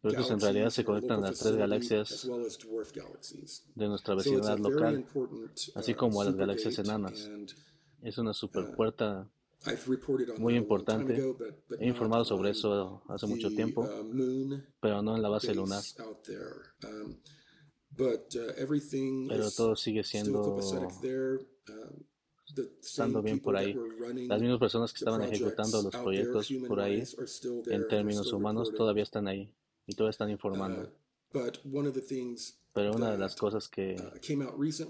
Pero 0.00 0.14
estos 0.14 0.30
en 0.30 0.40
realidad 0.40 0.70
se 0.70 0.84
conectan 0.84 1.24
a 1.24 1.32
tres 1.32 1.56
galaxias 1.56 2.28
de 3.74 3.88
nuestra 3.88 4.14
vecindad 4.14 4.58
local, 4.58 5.04
así 5.74 5.94
como 5.94 6.22
a 6.22 6.26
las 6.26 6.36
galaxias 6.36 6.78
enanas. 6.78 7.28
Es 8.02 8.18
una 8.18 8.32
superpuerta 8.32 9.28
muy 10.38 10.56
importante. 10.56 11.22
He 11.78 11.86
informado 11.86 12.24
sobre 12.24 12.50
eso 12.50 13.02
hace 13.08 13.26
mucho 13.26 13.48
tiempo, 13.50 13.88
pero 14.80 15.02
no 15.02 15.16
en 15.16 15.22
la 15.22 15.28
base 15.28 15.54
lunar. 15.54 15.82
Pero 19.28 19.50
todo 19.50 19.76
sigue 19.76 20.02
siendo 20.02 20.58
estando 22.82 23.22
bien 23.22 23.40
por 23.40 23.56
ahí. 23.56 23.74
Las 24.28 24.40
mismas 24.40 24.58
personas 24.58 24.92
que 24.92 24.98
estaban 24.98 25.22
ejecutando 25.22 25.82
los 25.82 25.94
proyectos 25.94 26.52
por 26.66 26.80
ahí, 26.80 27.02
en 27.66 27.88
términos 27.88 28.32
humanos, 28.32 28.72
todavía 28.74 29.02
están 29.02 29.28
ahí 29.28 29.54
y 29.86 29.94
todavía 29.94 30.10
están 30.10 30.30
informando. 30.30 30.90
Pero 32.74 32.92
una 32.92 33.10
de 33.12 33.18
las 33.18 33.36
cosas 33.36 33.68
que 33.68 33.96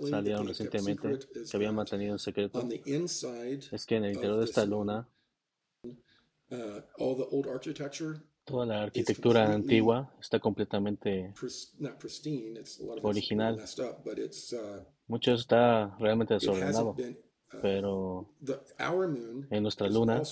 salieron 0.09 0.47
recientemente, 0.47 1.19
que 1.51 1.57
habían 1.57 1.75
mantenido 1.75 2.13
en 2.13 2.19
secreto, 2.19 2.69
es 3.73 3.87
que 3.87 3.97
en 3.97 4.05
el 4.05 4.13
interior 4.15 4.39
de 4.39 4.45
esta 4.45 4.65
luna, 4.65 5.09
toda 8.45 8.67
la 8.67 8.83
arquitectura 8.83 9.53
antigua 9.53 10.15
está 10.21 10.39
completamente 10.39 11.35
original. 13.03 13.65
Mucho 15.09 15.33
está 15.33 15.97
realmente 15.99 16.35
desordenado 16.35 16.97
pero 17.61 18.27
en 19.51 19.63
nuestra 19.63 19.89
luna 19.89 20.23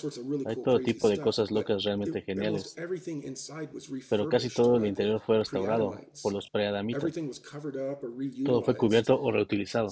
hay 0.45 0.55
todo 0.57 0.79
tipo 0.79 1.09
de 1.09 1.19
cosas 1.19 1.51
locas 1.51 1.83
realmente 1.83 2.21
geniales. 2.21 2.75
Pero 4.09 4.29
casi 4.29 4.49
todo 4.49 4.77
el 4.77 4.85
interior 4.85 5.21
fue 5.21 5.37
restaurado 5.37 5.99
por 6.23 6.33
los 6.33 6.49
preadamitas. 6.49 7.13
Todo 8.45 8.63
fue 8.63 8.75
cubierto 8.75 9.21
o 9.21 9.31
reutilizado. 9.31 9.89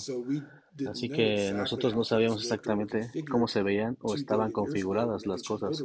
Así 0.88 1.10
que 1.10 1.52
nosotros 1.54 1.96
no 1.96 2.04
sabíamos 2.04 2.42
exactamente 2.42 3.12
cómo 3.30 3.48
se 3.48 3.64
veían 3.64 3.98
o 4.02 4.16
estaban 4.16 4.52
configuradas 4.52 5.26
las 5.26 5.44
cosas 5.44 5.84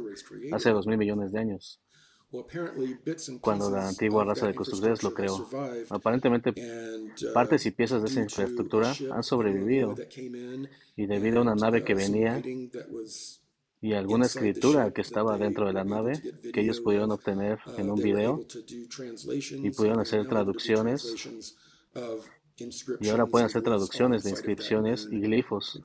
hace 0.51 0.69
dos 0.71 0.87
mil 0.87 0.97
millones 0.97 1.31
de 1.31 1.39
años 1.39 1.81
cuando 3.41 3.69
la 3.69 3.87
antigua 3.87 4.23
raza 4.23 4.47
de 4.47 4.55
constructores 4.55 5.03
lo 5.03 5.13
creó. 5.13 5.47
Aparentemente, 5.89 6.49
uh, 6.49 7.33
partes 7.33 7.65
y 7.65 7.71
piezas 7.71 8.01
de 8.01 8.09
esa 8.09 8.21
infraestructura 8.21 8.93
han 9.11 9.23
sobrevivido 9.23 9.95
y 10.95 11.05
debido 11.05 11.39
a 11.39 11.41
una 11.43 11.55
nave 11.55 11.83
que 11.83 11.93
venía 11.93 12.41
y 13.81 13.93
alguna 13.93 14.25
escritura 14.25 14.91
que 14.91 15.01
estaba 15.01 15.37
dentro 15.37 15.67
de 15.67 15.73
la 15.73 15.83
nave 15.83 16.13
que 16.53 16.61
ellos 16.61 16.81
pudieron 16.81 17.11
obtener 17.11 17.59
uh, 17.65 17.79
en 17.79 17.89
un 17.89 18.01
video 18.01 18.45
y 19.63 19.69
pudieron 19.71 19.99
hacer 19.99 20.27
traducciones 20.27 21.13
y 23.01 23.09
ahora 23.09 23.25
pueden 23.25 23.47
hacer 23.47 23.63
traducciones 23.63 24.23
de 24.23 24.29
inscripciones 24.29 25.07
y 25.11 25.19
glifos 25.19 25.81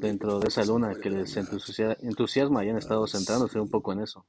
dentro 0.00 0.38
de 0.38 0.48
esa 0.48 0.64
luna 0.64 0.94
que 0.94 1.10
les 1.10 1.36
entusiasma 1.36 2.64
y 2.64 2.68
han 2.68 2.78
estado 2.78 3.06
centrándose 3.08 3.58
un 3.58 3.68
poco 3.68 3.92
en 3.92 4.00
eso. 4.00 4.24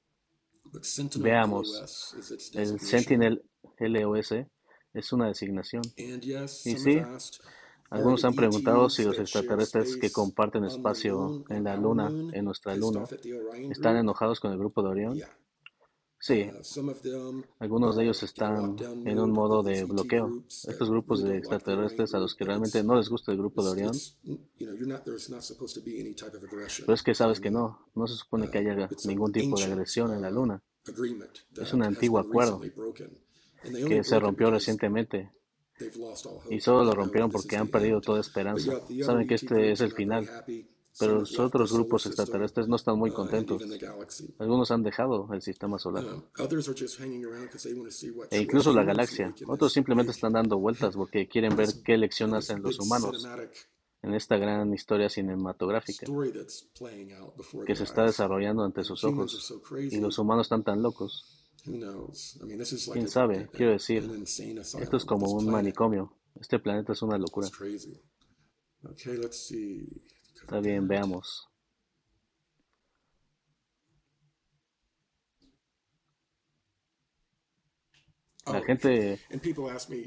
Veamos, 1.20 2.16
el 2.54 2.80
Sentinel 2.80 3.44
LOS 3.80 4.34
es 4.94 5.14
una 5.14 5.28
designación. 5.28 5.84
Y 5.96 6.76
sí, 6.78 7.02
algunos 7.90 8.26
han 8.26 8.34
preguntado 8.34 8.90
si 8.90 9.04
los 9.04 9.18
extraterrestres 9.20 9.98
que 9.98 10.12
comparten 10.12 10.66
espacio 10.66 11.46
en 11.50 11.64
la 11.64 11.76
Luna, 11.78 12.08
en 12.34 12.46
nuestra 12.46 12.76
Luna, 12.76 13.04
están 13.70 13.98
enojados 13.98 14.40
con 14.40 14.52
el 14.52 14.58
grupo 14.58 14.82
de 14.82 14.90
Orión. 14.90 15.22
Sí, 16.20 16.50
uh, 16.50 17.44
algunos 17.60 17.96
de 17.96 18.04
ellos 18.04 18.24
están 18.24 18.76
en 19.06 19.20
un 19.20 19.32
modo 19.32 19.62
de 19.62 19.84
bloqueo. 19.84 20.44
Estos 20.48 20.90
grupos 20.90 21.24
de 21.24 21.38
extraterrestres 21.38 22.14
a 22.16 22.20
los 22.20 22.34
que 22.34 22.44
realmente 22.44 22.84
no 22.84 22.96
les 22.96 23.08
gusta 23.08 23.32
el 23.32 23.38
grupo 23.38 23.64
de 23.64 23.70
Orión. 23.70 23.96
Pero 26.80 26.94
es 26.94 27.04
que 27.04 27.14
sabes 27.14 27.40
que 27.40 27.52
no, 27.52 27.88
no 27.94 28.08
se 28.08 28.16
supone 28.16 28.50
que 28.50 28.58
haya 28.58 28.90
ningún 29.06 29.32
tipo 29.32 29.58
de 29.60 29.66
agresión 29.66 30.12
en 30.14 30.22
la 30.22 30.32
Luna. 30.32 30.62
Es 31.56 31.74
un 31.74 31.84
antiguo 31.84 32.20
acuerdo 32.20 32.62
que 33.88 34.04
se 34.04 34.20
rompió 34.20 34.50
recientemente. 34.50 35.32
y 36.50 36.60
solo 36.60 36.84
lo 36.84 36.94
rompieron 36.94 37.30
porque 37.30 37.58
han 37.58 37.68
perdido 37.68 38.02
toda 38.02 38.22
esperanza. 38.22 38.82
Saben 39.06 39.28
que 39.28 39.36
este 39.36 39.72
es 39.72 39.82
el 39.82 39.92
final, 39.92 40.28
pero 41.00 41.20
los 41.20 41.40
otros 41.40 41.74
grupos 41.74 42.06
extraterrestres 42.06 42.68
no 42.68 42.76
están 42.76 42.98
muy 42.98 43.12
contentos. 43.12 43.62
Algunos 44.40 44.72
han 44.72 44.84
dejado 44.84 45.28
el 45.34 45.42
sistema 45.42 45.78
solar. 45.78 46.06
E 48.32 48.42
incluso 48.42 48.74
la 48.74 48.84
galaxia. 48.84 49.34
Otros 49.48 49.74
simplemente 49.74 50.12
están 50.12 50.34
dando 50.34 50.58
vueltas 50.58 50.96
porque 50.96 51.28
quieren 51.32 51.56
ver 51.56 51.70
qué 51.84 51.98
lección 51.98 52.34
hacen 52.34 52.62
los 52.62 52.80
humanos 52.80 53.28
en 54.02 54.14
esta 54.14 54.38
gran 54.38 54.74
historia 54.74 55.10
cinematográfica 55.10 56.06
que 57.66 57.76
se 57.76 57.84
está 57.84 58.04
desarrollando 58.04 58.64
ante 58.64 58.84
sus 58.84 59.04
ojos. 59.04 59.54
Y 59.92 60.00
los 60.00 60.18
humanos 60.20 60.46
están 60.46 60.64
tan 60.64 60.82
locos. 60.82 61.54
¿Quién 62.94 63.08
sabe? 63.10 63.50
Quiero 63.52 63.74
decir, 63.74 64.10
esto 64.26 64.98
es 64.98 65.06
como 65.06 65.32
un 65.32 65.50
manicomio. 65.50 66.14
Este 66.40 66.60
planeta 66.60 66.94
es 66.94 67.02
una 67.02 67.18
locura. 67.18 67.48
Está 70.42 70.60
bien, 70.60 70.88
veamos. 70.88 71.48
La 78.52 78.62
gente 78.62 79.20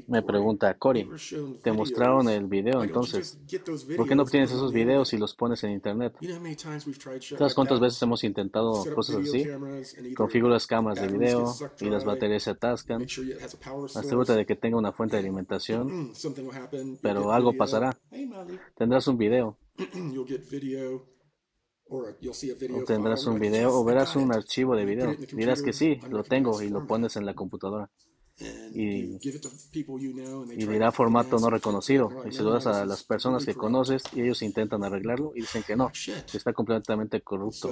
me 0.07 0.23
pregunta, 0.23 0.73
Cory, 0.73 1.07
te 1.61 1.71
mostraron 1.71 2.27
el 2.27 2.47
video, 2.47 2.83
entonces, 2.83 3.39
¿por 3.95 4.07
qué 4.07 4.15
no 4.15 4.23
obtienes 4.23 4.51
esos 4.51 4.73
videos 4.73 5.13
y 5.13 5.17
los 5.17 5.35
pones 5.35 5.63
en 5.63 5.71
Internet? 5.71 6.15
¿Sabes 7.37 7.53
cuántas 7.53 7.79
veces 7.79 8.01
hemos 8.01 8.23
intentado 8.23 8.83
cosas 8.95 9.17
así? 9.17 9.45
Configuras 10.15 10.65
cámaras 10.65 11.01
de 11.01 11.15
video 11.15 11.53
y 11.79 11.89
las 11.89 12.03
baterías 12.03 12.43
se 12.43 12.51
atascan. 12.51 13.03
Asegúrate 13.95 14.33
de 14.33 14.45
que 14.45 14.55
tenga 14.55 14.77
una 14.77 14.91
fuente 14.91 15.17
de 15.17 15.21
alimentación, 15.21 16.11
pero 17.01 17.31
algo 17.31 17.53
pasará. 17.53 17.95
Tendrás 18.75 19.07
un 19.07 19.17
video. 19.17 19.57
O 21.93 22.85
tendrás 22.85 23.25
un 23.25 23.37
video 23.37 23.77
o 23.77 23.83
verás 23.83 24.15
un 24.15 24.33
archivo 24.33 24.77
de 24.77 24.85
video. 24.85 25.13
Dirás 25.33 25.61
que 25.61 25.73
sí, 25.73 25.99
lo 26.09 26.23
tengo 26.23 26.61
y 26.61 26.69
lo 26.69 26.87
pones 26.87 27.17
en 27.17 27.25
la 27.25 27.33
computadora. 27.33 27.91
Y, 28.73 29.17
dirá 30.55 30.93
formato 30.93 31.37
no 31.37 31.49
reconocido. 31.49 32.09
Y 32.25 32.31
se 32.31 32.43
lo 32.43 32.51
das 32.51 32.65
a 32.67 32.85
las 32.85 33.03
personas 33.03 33.45
que 33.45 33.55
conoces 33.55 34.03
y 34.13 34.21
ellos 34.21 34.41
intentan 34.41 34.85
arreglarlo 34.85 35.33
y 35.35 35.41
dicen 35.41 35.63
que 35.63 35.75
no, 35.75 35.91
que 36.31 36.37
está 36.37 36.53
completamente 36.53 37.19
corrupto. 37.21 37.69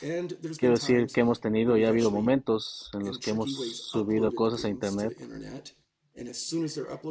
Quiero 0.00 0.74
decir 0.74 1.06
que 1.12 1.20
hemos 1.20 1.40
tenido 1.40 1.76
y 1.76 1.84
ha 1.84 1.90
habido 1.90 2.10
momentos 2.10 2.90
en 2.94 3.04
los 3.04 3.18
que 3.18 3.30
hemos 3.30 3.52
subido 3.52 4.34
cosas 4.34 4.64
a 4.64 4.68
Internet 4.70 5.14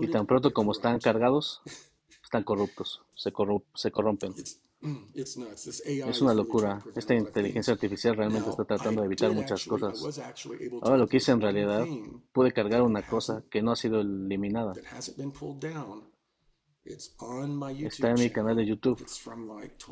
y 0.01 0.07
tan 0.07 0.25
pronto 0.25 0.51
como 0.53 0.71
están 0.71 0.99
cargados, 0.99 1.61
están 2.33 2.43
corruptos, 2.43 2.99
se, 3.13 3.31
se 3.75 3.91
corrompen. 3.91 4.33
Es 5.15 6.21
una 6.21 6.33
locura. 6.33 6.83
Esta 6.95 7.13
inteligencia 7.13 7.73
artificial 7.73 8.17
realmente 8.17 8.49
está 8.49 8.65
tratando 8.65 9.01
de 9.01 9.05
evitar 9.05 9.31
muchas 9.31 9.63
cosas. 9.65 10.19
Ahora 10.81 10.97
lo 10.97 11.07
que 11.07 11.17
hice 11.17 11.31
en 11.31 11.41
realidad, 11.41 11.85
pude 12.31 12.51
cargar 12.51 12.81
una 12.81 13.05
cosa 13.05 13.43
que 13.51 13.61
no 13.61 13.71
ha 13.71 13.75
sido 13.75 14.01
eliminada. 14.01 14.73
Está 16.83 18.09
en 18.09 18.19
mi 18.19 18.29
canal 18.31 18.57
de 18.57 18.65
YouTube. 18.65 18.99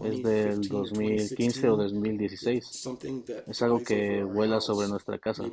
Es 0.03 0.23
del 0.23 0.67
2015 0.67 1.69
o 1.69 1.77
2016. 1.77 2.89
Es 3.47 3.61
algo 3.61 3.83
que 3.83 4.23
vuela 4.23 4.59
sobre 4.59 4.87
nuestra 4.87 5.19
casa. 5.19 5.45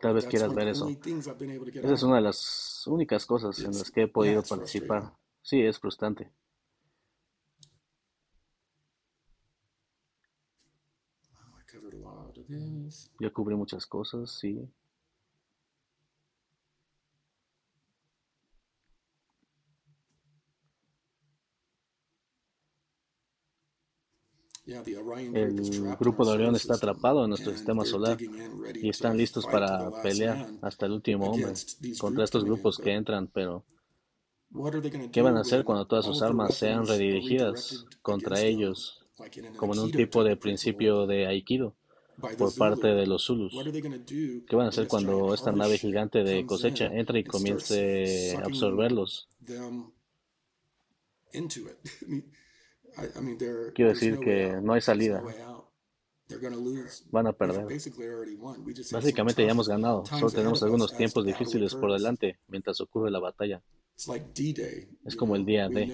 Tal 0.00 0.14
vez 0.14 0.26
quieras 0.26 0.54
ver 0.54 0.68
eso. 0.68 0.88
Esa 0.88 1.92
es 1.92 2.02
una 2.04 2.16
de 2.16 2.22
las 2.22 2.86
únicas 2.86 3.26
cosas 3.26 3.58
en 3.58 3.72
las 3.72 3.90
que 3.90 4.04
he 4.04 4.08
podido 4.08 4.44
participar. 4.44 5.12
Sí, 5.50 5.62
es 5.62 5.78
frustrante. 5.80 6.30
Ya 13.20 13.30
cubrí 13.30 13.54
muchas 13.54 13.84
cosas, 13.86 14.30
sí. 14.38 14.66
El 25.32 25.94
grupo 25.96 26.24
de 26.26 26.32
Orión 26.32 26.56
está 26.56 26.74
atrapado 26.74 27.22
en 27.22 27.28
nuestro 27.28 27.52
sistema 27.52 27.84
solar 27.84 28.24
y 28.80 28.88
están 28.88 29.16
listos 29.16 29.46
para 29.46 29.92
pelear 30.00 30.44
hasta 30.60 30.86
el 30.86 30.92
último 30.92 31.32
hombre 31.32 31.60
contra 31.96 32.24
estos 32.24 32.44
grupos 32.44 32.78
que 32.80 32.92
entran, 32.94 33.28
pero 33.28 33.64
¿qué 35.12 35.22
van 35.22 35.36
a 35.36 35.40
hacer 35.40 35.64
cuando 35.64 35.86
todas 35.86 36.04
sus 36.04 36.22
armas 36.22 36.54
sean 36.54 36.86
redirigidas 36.86 37.86
contra 38.02 38.40
ellos, 38.40 39.04
como 39.56 39.74
en 39.74 39.80
un 39.80 39.92
tipo 39.92 40.24
de 40.24 40.36
principio 40.36 41.06
de 41.06 41.26
Aikido? 41.26 41.74
por 42.38 42.54
parte 42.54 42.88
de 42.88 43.06
los 43.06 43.24
Zulus. 43.24 43.52
¿Qué 44.48 44.56
van 44.56 44.66
a 44.66 44.70
hacer 44.70 44.88
cuando 44.88 45.34
esta 45.34 45.52
nave 45.52 45.78
gigante 45.78 46.24
de 46.24 46.46
cosecha 46.46 46.86
entre 46.86 47.20
y 47.20 47.24
comience 47.24 48.36
a 48.36 48.40
absorberlos? 48.46 49.28
Quiero 53.74 53.90
decir 53.90 54.18
que 54.18 54.58
no 54.62 54.72
hay 54.72 54.80
salida. 54.80 55.22
Van 57.10 57.26
a 57.26 57.32
perder. 57.32 57.66
Básicamente 58.90 59.44
ya 59.44 59.50
hemos 59.50 59.68
ganado. 59.68 60.06
Solo 60.06 60.30
tenemos 60.30 60.62
algunos 60.62 60.96
tiempos 60.96 61.24
difíciles 61.24 61.74
por 61.74 61.92
delante 61.92 62.38
mientras 62.48 62.80
ocurre 62.80 63.10
la 63.10 63.20
batalla. 63.20 63.62
Es 65.04 65.16
como 65.16 65.36
el 65.36 65.44
día 65.44 65.68
D. 65.68 65.90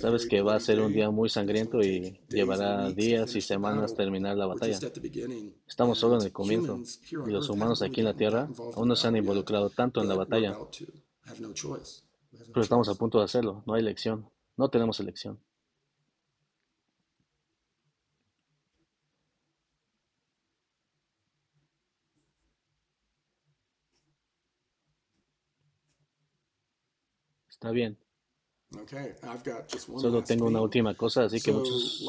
Sabes 0.00 0.26
que 0.26 0.42
va 0.42 0.54
a 0.56 0.60
ser 0.60 0.80
un 0.80 0.92
día 0.92 1.10
muy 1.10 1.28
sangriento 1.28 1.80
y 1.80 2.20
llevará 2.28 2.90
días 2.90 3.34
y 3.36 3.40
semanas 3.40 3.94
terminar 3.94 4.36
la 4.36 4.46
batalla. 4.46 4.78
Estamos 5.66 5.98
solo 5.98 6.18
en 6.18 6.26
el 6.26 6.32
comienzo 6.32 6.80
y 7.26 7.30
los 7.30 7.48
humanos 7.48 7.80
aquí 7.82 8.00
en 8.00 8.06
la 8.06 8.14
Tierra 8.14 8.48
aún 8.74 8.88
no 8.88 8.96
se 8.96 9.08
han 9.08 9.16
involucrado 9.16 9.70
tanto 9.70 10.02
en 10.02 10.08
la 10.08 10.14
batalla. 10.14 10.56
Pero 12.48 12.62
estamos 12.62 12.88
a 12.88 12.94
punto 12.94 13.18
de 13.18 13.24
hacerlo. 13.24 13.62
No 13.66 13.74
hay 13.74 13.80
elección. 13.80 14.28
No 14.56 14.68
tenemos 14.68 15.00
elección. 15.00 15.38
Está 27.56 27.70
bien. 27.70 27.96
Solo 29.96 30.22
tengo 30.24 30.46
una 30.46 30.60
última 30.60 30.94
cosa, 30.94 31.24
así 31.24 31.40
que 31.40 31.52
muchos, 31.52 32.04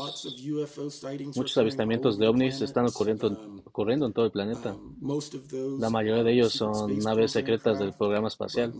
muchos 1.35 1.57
avistamientos 1.57 2.17
de 2.17 2.27
ovnis 2.27 2.61
están 2.61 2.87
ocurriendo, 2.87 3.27
um, 3.27 3.59
ocurriendo 3.63 4.07
en 4.07 4.13
todo 4.13 4.25
el 4.25 4.31
planeta. 4.31 4.73
Um, 4.73 5.79
La 5.79 5.89
mayoría 5.89 6.23
de 6.23 6.33
ellos 6.33 6.53
son 6.53 6.97
naves 6.99 7.31
secretas 7.31 7.79
del 7.79 7.93
programa 7.93 8.27
espacial, 8.27 8.73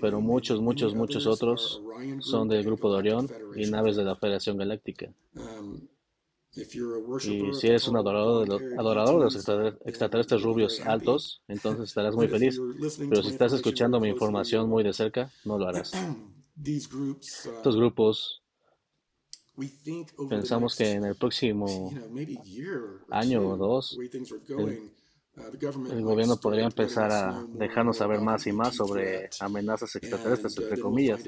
pero 0.00 0.20
muchos, 0.20 0.60
muchos, 0.60 0.94
muchos 0.94 1.26
otros 1.26 1.82
son 2.20 2.48
del 2.48 2.64
grupo 2.64 2.90
de 2.90 2.98
Orión 2.98 3.28
y 3.54 3.70
naves 3.70 3.96
de 3.96 4.04
la 4.04 4.16
Federación 4.16 4.56
Galáctica. 4.56 5.12
Y 6.52 6.64
si 7.54 7.66
eres 7.68 7.86
un 7.86 7.96
adorador 7.96 8.42
de 8.42 8.46
los, 8.48 8.78
adorador 8.78 9.18
de 9.18 9.24
los 9.24 9.78
extraterrestres 9.84 10.42
rubios 10.42 10.80
altos, 10.80 11.42
entonces 11.46 11.88
estarás 11.88 12.16
muy 12.16 12.26
feliz. 12.28 12.60
Pero 12.98 13.22
si 13.22 13.28
estás 13.28 13.52
escuchando 13.52 14.00
mi 14.00 14.08
información 14.08 14.68
muy 14.68 14.82
de 14.82 14.92
cerca, 14.92 15.30
no 15.44 15.58
lo 15.58 15.68
harás. 15.68 15.92
Estos 16.64 17.76
grupos 17.76 18.42
pensamos 20.28 20.76
que 20.76 20.92
en 20.92 21.04
el 21.04 21.14
próximo 21.16 21.92
año 23.10 23.48
o 23.48 23.56
dos 23.56 23.98
el, 24.48 24.90
gobierno 26.02 26.36
podría 26.36 26.64
empezar 26.64 27.10
a 27.12 27.44
dejarnos 27.54 27.96
saber 27.98 28.20
más 28.20 28.46
y 28.46 28.52
más 28.52 28.76
sobre 28.76 29.28
amenazas 29.40 29.94
extraterrestres, 29.96 30.58
entre 30.58 30.80
comillas, 30.80 31.20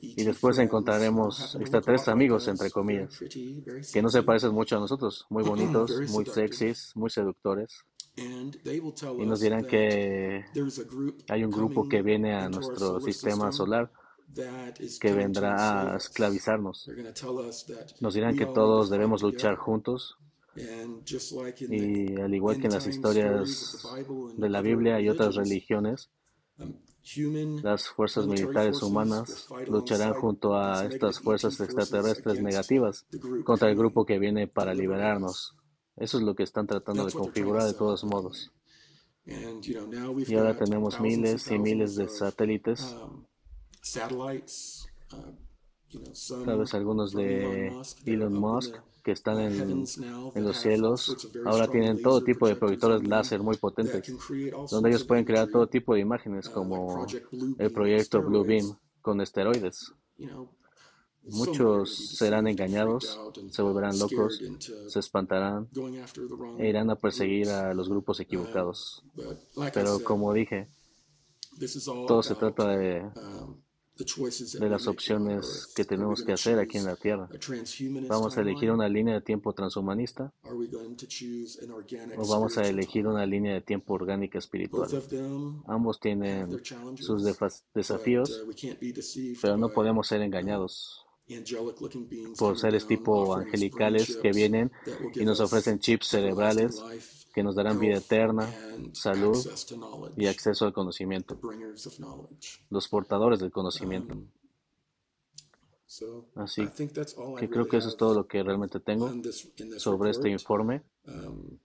y 0.00 0.22
después 0.24 0.58
encontraremos 0.58 1.56
extraterrestres 1.56 2.12
amigos, 2.12 2.48
entre 2.48 2.70
comillas, 2.70 3.18
que 3.92 4.02
no 4.02 4.08
se 4.08 4.22
parecen 4.22 4.52
mucho 4.52 4.76
a 4.76 4.80
nosotros, 4.80 5.26
muy 5.30 5.42
bonitos, 5.50 6.10
muy 6.10 6.26
sexys, 6.26 6.92
muy 6.94 7.10
seductores. 7.10 7.84
Y 8.16 9.26
nos 9.26 9.40
dirán 9.40 9.64
que 9.64 10.44
hay 11.28 11.44
un 11.44 11.50
grupo 11.50 11.88
que 11.88 12.02
viene 12.02 12.34
a 12.34 12.48
nuestro 12.48 13.00
sistema 13.00 13.52
solar 13.52 13.90
que 15.00 15.12
vendrá 15.12 15.94
a 15.94 15.96
esclavizarnos. 15.96 16.90
Nos 18.00 18.14
dirán 18.14 18.36
que 18.36 18.46
todos 18.46 18.90
debemos 18.90 19.22
luchar 19.22 19.56
juntos 19.56 20.18
y 20.56 22.20
al 22.20 22.34
igual 22.34 22.58
que 22.58 22.66
en 22.66 22.72
las 22.72 22.86
historias 22.86 23.86
de 24.36 24.48
la 24.48 24.60
Biblia 24.60 25.00
y 25.00 25.08
otras 25.08 25.36
religiones, 25.36 26.10
um, 26.58 26.74
las 27.62 27.88
fuerzas 27.88 28.26
militares 28.26 28.82
humanas 28.82 29.48
lucharán 29.68 30.14
junto 30.14 30.54
a 30.54 30.84
estas 30.84 31.20
fuerzas 31.20 31.58
extraterrestres 31.60 32.42
negativas 32.42 33.06
contra 33.44 33.70
el 33.70 33.76
grupo 33.76 34.04
que 34.04 34.18
viene 34.18 34.46
para 34.48 34.74
liberarnos. 34.74 35.56
Eso 35.96 36.18
es 36.18 36.24
lo 36.24 36.34
que 36.34 36.42
están 36.42 36.66
tratando 36.66 37.06
de 37.06 37.12
configurar 37.12 37.64
de 37.64 37.74
todos 37.74 38.04
modos. 38.04 38.52
Y 39.24 40.34
ahora 40.34 40.56
tenemos 40.56 41.00
miles 41.00 41.50
y 41.50 41.58
miles 41.58 41.94
de 41.94 42.08
satélites 42.08 42.96
um, 43.00 43.24
uh, 45.92 46.44
tal 46.44 46.58
vez 46.58 46.74
algunos 46.74 47.12
de 47.12 47.72
Elon 48.06 48.32
Musk 48.32 48.76
que 49.02 49.12
están 49.12 49.40
en, 49.40 49.84
los 50.34 50.56
cielos 50.56 51.28
ahora 51.44 51.68
tienen 51.68 52.02
todo 52.02 52.22
tipo 52.22 52.46
de 52.48 52.56
proyectores 52.56 53.06
láser 53.06 53.40
muy 53.40 53.56
potentes, 53.56 54.12
donde 54.70 54.90
ellos 54.90 55.04
pueden 55.04 55.24
crear 55.24 55.48
todo 55.48 55.66
tipo 55.66 55.94
de 55.94 56.00
imágenes 56.00 56.48
uh, 56.48 56.52
como 56.52 57.06
el 57.58 57.72
proyecto 57.72 58.22
Blue 58.22 58.44
Beam 58.44 58.76
con 59.00 59.20
esteroides. 59.20 59.92
Muchos 61.22 62.16
serán 62.16 62.46
engañados, 62.48 63.20
se 63.50 63.62
volverán 63.62 63.98
locos, 63.98 64.40
se 64.88 64.98
espantarán 64.98 65.68
e 66.58 66.68
irán 66.68 66.90
a 66.90 66.96
perseguir 66.96 67.50
a 67.50 67.74
los 67.74 67.88
grupos 67.88 68.18
uh, 68.18 68.22
equivocados. 68.22 69.04
Pero 69.74 70.02
como 70.02 70.32
dije, 70.32 70.68
todo 72.06 72.22
se 72.22 72.34
trata 72.34 72.68
de 72.68 73.02
um, 73.02 73.60
de 74.58 74.68
las 74.68 74.86
opciones 74.86 75.68
que 75.74 75.84
tenemos 75.84 76.22
que 76.22 76.32
hacer 76.32 76.58
aquí 76.58 76.78
en 76.78 76.84
la 76.84 76.96
Tierra. 76.96 77.28
¿Vamos 78.08 78.36
a 78.36 78.40
elegir 78.40 78.70
una 78.70 78.88
línea 78.88 79.14
de 79.14 79.20
tiempo 79.20 79.52
transhumanista. 79.52 80.32
O 82.16 82.26
vamos 82.28 82.58
a 82.58 82.62
elegir 82.62 83.06
una 83.06 83.26
línea 83.26 83.54
de 83.54 83.60
tiempo 83.60 83.94
orgánica 83.94 84.38
espiritual? 84.38 84.88
Ambos 85.66 86.00
tienen 86.00 86.60
sus 86.96 87.24
desafíos, 87.74 88.44
uh, 88.46 89.38
pero 89.40 89.56
no 89.56 89.68
podemos 89.70 90.06
ser 90.06 90.22
engañados 90.22 91.04
por 92.38 92.58
seres 92.58 92.86
tipo 92.86 93.34
angelicales 93.34 94.16
que 94.16 94.32
vienen 94.32 94.72
y 95.14 95.24
nos 95.24 95.40
ofrecen 95.40 95.78
chips 95.78 96.08
cerebrales 96.08 96.82
que 97.32 97.42
nos 97.42 97.54
darán 97.54 97.78
vida 97.78 97.96
eterna, 97.96 98.48
salud 98.92 99.36
y 100.16 100.26
acceso 100.26 100.66
al 100.66 100.72
conocimiento, 100.72 101.38
los 102.70 102.88
portadores 102.88 103.40
del 103.40 103.50
conocimiento. 103.50 104.14
Um, 104.14 104.26
Así 106.36 106.68
que 107.38 107.50
creo 107.50 107.66
que 107.66 107.78
eso 107.78 107.88
es 107.88 107.96
todo 107.96 108.14
lo 108.14 108.26
que 108.26 108.42
realmente 108.44 108.78
tengo 108.78 109.12
sobre 109.78 110.10
este 110.10 110.30
informe. 110.30 110.82
Um, 111.04 111.58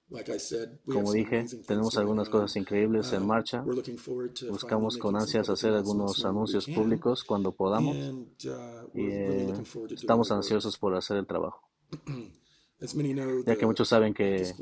Como 0.91 1.13
dije, 1.13 1.45
tenemos 1.67 1.95
algunas 1.97 2.29
cosas 2.29 2.55
increíbles 2.55 3.13
en 3.13 3.21
um, 3.21 3.27
marcha. 3.27 3.63
Buscamos 4.49 4.97
con 4.97 5.15
ansias 5.15 5.47
hacer 5.49 5.73
algunos 5.73 6.25
anuncios 6.25 6.65
públicos 6.65 7.23
cuando 7.23 7.51
podamos 7.51 7.95
uh, 7.95 8.27
y 8.95 9.05
eh, 9.05 9.53
estamos 9.91 10.31
ansiosos 10.31 10.75
por 10.77 10.95
hacer 10.95 11.17
el 11.17 11.27
trabajo. 11.27 11.69
ya 13.45 13.55
que 13.55 13.65
muchos 13.65 13.87
saben 13.87 14.13
que 14.13 14.53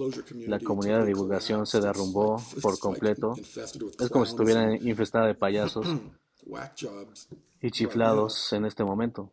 la 0.48 0.60
comunidad 0.60 1.00
de 1.00 1.08
divulgación 1.08 1.66
se 1.66 1.82
derrumbó 1.82 2.42
por 2.62 2.78
completo. 2.80 3.34
Es 3.36 4.10
como 4.10 4.26
si 4.26 4.32
estuvieran 4.32 4.88
infestada 4.88 5.28
de 5.28 5.36
payasos 5.36 5.88
y 7.62 7.72
chiflados 7.72 8.54
en 8.54 8.66
este 8.66 8.84
momento. 8.84 9.32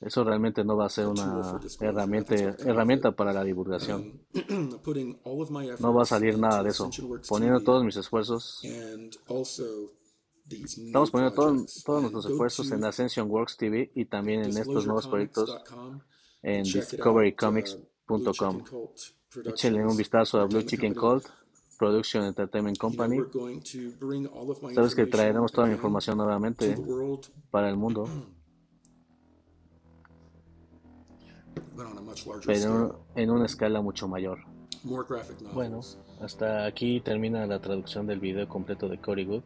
Eso 0.00 0.24
realmente 0.24 0.64
no 0.64 0.76
va 0.76 0.86
a 0.86 0.90
ser 0.90 1.06
una 1.06 1.60
herramienta, 1.80 2.34
herramienta 2.34 3.12
para 3.12 3.32
la 3.32 3.42
divulgación. 3.42 4.20
No 5.80 5.94
va 5.94 6.02
a 6.02 6.06
salir 6.06 6.38
nada 6.38 6.62
de 6.62 6.70
eso. 6.70 6.90
Poniendo 7.28 7.60
todos 7.60 7.84
mis 7.84 7.96
esfuerzos, 7.96 8.62
estamos 10.48 11.10
poniendo 11.10 11.34
todos 11.34 12.02
nuestros 12.02 12.26
esfuerzos 12.26 12.70
en 12.70 12.84
Ascension 12.84 13.28
Works 13.30 13.56
TV 13.56 13.90
y 13.94 14.04
también 14.04 14.44
en 14.44 14.56
estos 14.56 14.86
nuevos 14.86 15.08
proyectos 15.08 15.50
en 16.46 16.62
discoverycomics.com. 16.62 18.62
Échenle 19.44 19.84
un 19.84 19.96
vistazo 19.96 20.40
a 20.40 20.46
Blue 20.46 20.62
Chicken 20.62 20.94
Cult, 20.94 21.26
Production 21.76 22.24
Entertainment 22.24 22.78
Company. 22.78 23.18
Sabes 24.72 24.94
que 24.94 25.06
traeremos 25.06 25.50
toda 25.50 25.66
la 25.66 25.74
información 25.74 26.16
nuevamente 26.16 26.78
para 27.50 27.68
el 27.68 27.76
mundo, 27.76 28.08
pero 32.46 33.04
en 33.16 33.30
una 33.30 33.46
escala 33.46 33.82
mucho 33.82 34.06
mayor. 34.06 34.38
Bueno, 35.52 35.80
hasta 36.20 36.64
aquí 36.64 37.00
termina 37.00 37.44
la 37.46 37.60
traducción 37.60 38.06
del 38.06 38.20
video 38.20 38.48
completo 38.48 38.88
de 38.88 39.00
Cory 39.00 39.24
Good. 39.24 39.42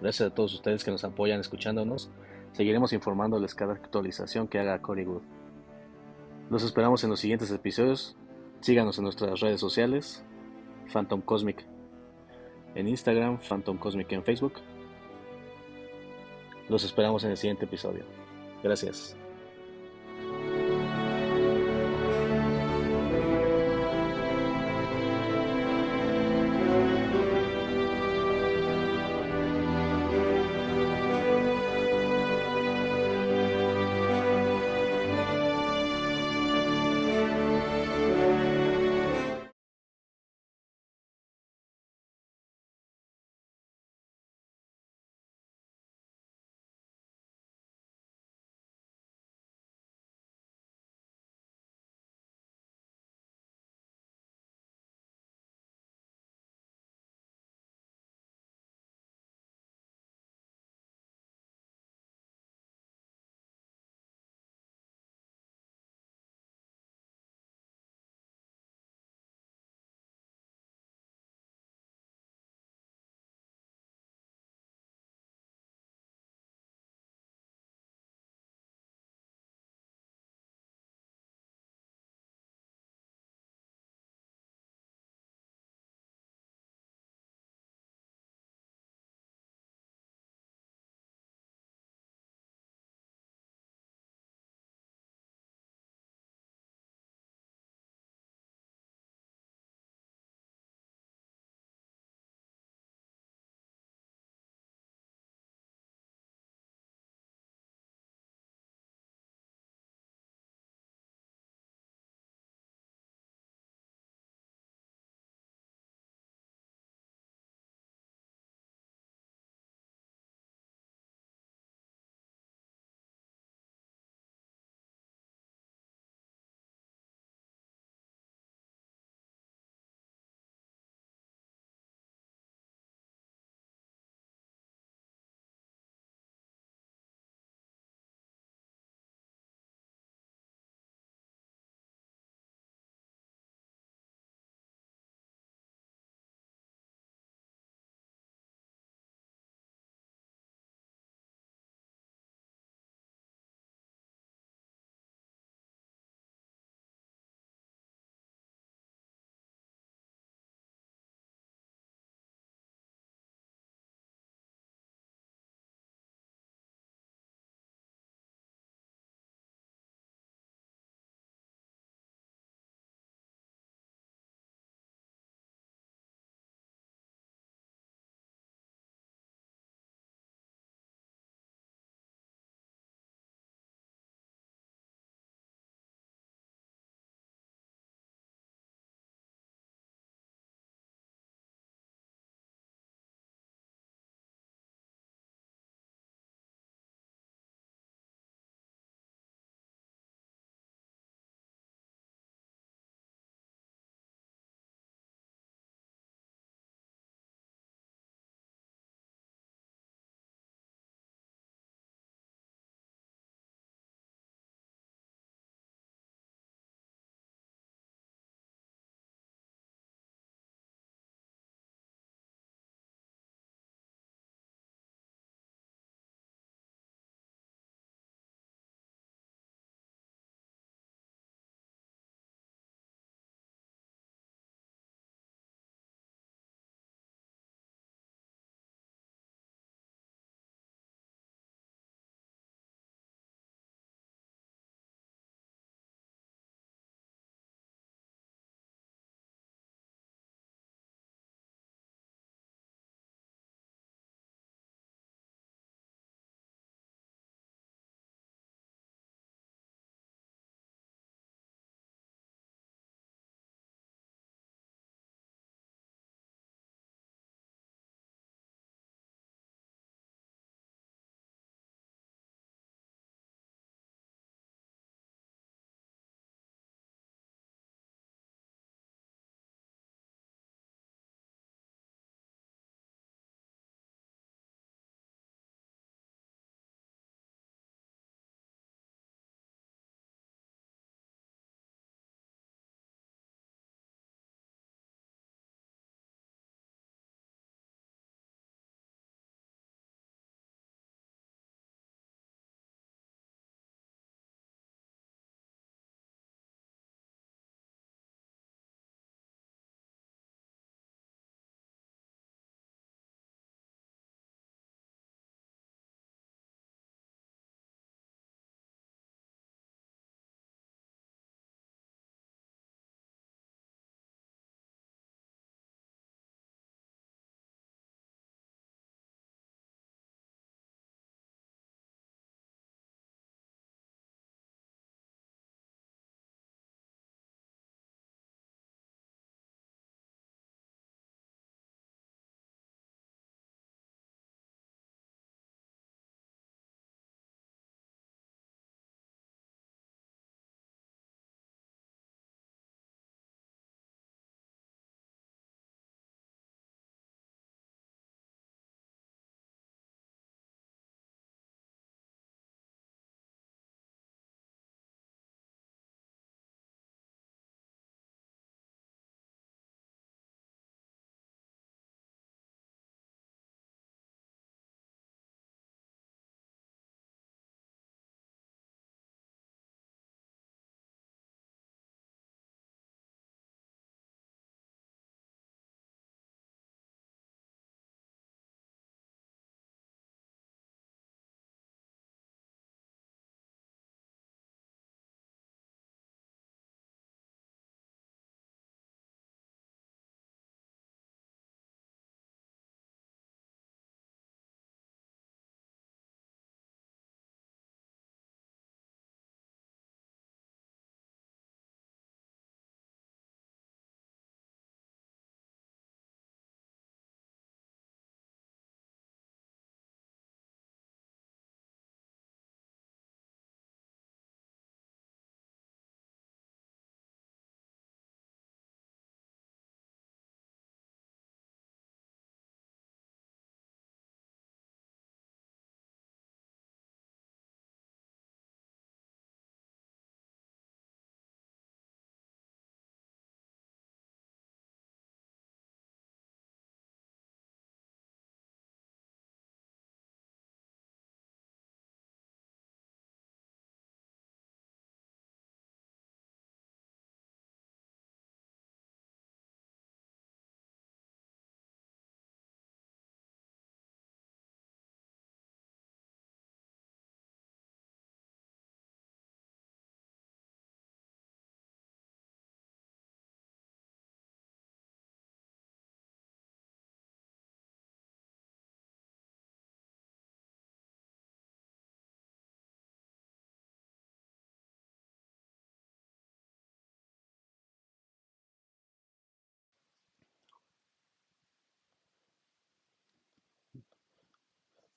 Gracias 0.00 0.30
a 0.30 0.34
todos 0.34 0.54
ustedes 0.54 0.84
que 0.84 0.92
nos 0.92 1.02
apoyan 1.02 1.40
escuchándonos. 1.40 2.08
Seguiremos 2.52 2.92
informándoles 2.92 3.56
cada 3.56 3.72
actualización 3.72 4.46
que 4.46 4.60
haga 4.60 4.80
Cory 4.80 5.04
Good. 5.04 5.22
Los 6.50 6.64
esperamos 6.64 7.02
en 7.04 7.10
los 7.10 7.20
siguientes 7.20 7.50
episodios. 7.52 8.16
Síganos 8.60 8.98
en 8.98 9.04
nuestras 9.04 9.40
redes 9.40 9.60
sociales, 9.60 10.22
Phantom 10.92 11.22
Cosmic 11.22 11.64
en 12.74 12.88
Instagram, 12.88 13.38
Phantom 13.38 13.78
Cosmic 13.78 14.12
en 14.12 14.22
Facebook. 14.22 14.54
Los 16.68 16.84
esperamos 16.84 17.24
en 17.24 17.30
el 17.30 17.36
siguiente 17.36 17.64
episodio. 17.64 18.04
Gracias. 18.62 19.16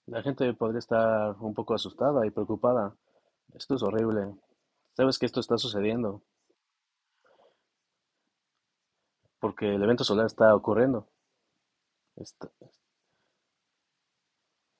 La 0.05 0.21
gente 0.21 0.53
podría 0.53 0.79
estar 0.79 1.35
un 1.39 1.53
poco 1.53 1.73
asustada 1.73 2.25
y 2.25 2.31
preocupada. 2.31 2.95
Esto 3.53 3.75
es 3.75 3.83
horrible. 3.83 4.35
¿Sabes 4.95 5.17
que 5.17 5.25
esto 5.25 5.39
está 5.39 5.57
sucediendo? 5.57 6.21
Porque 9.39 9.75
el 9.75 9.83
evento 9.83 10.03
solar 10.03 10.25
está 10.25 10.53
ocurriendo. 10.55 11.07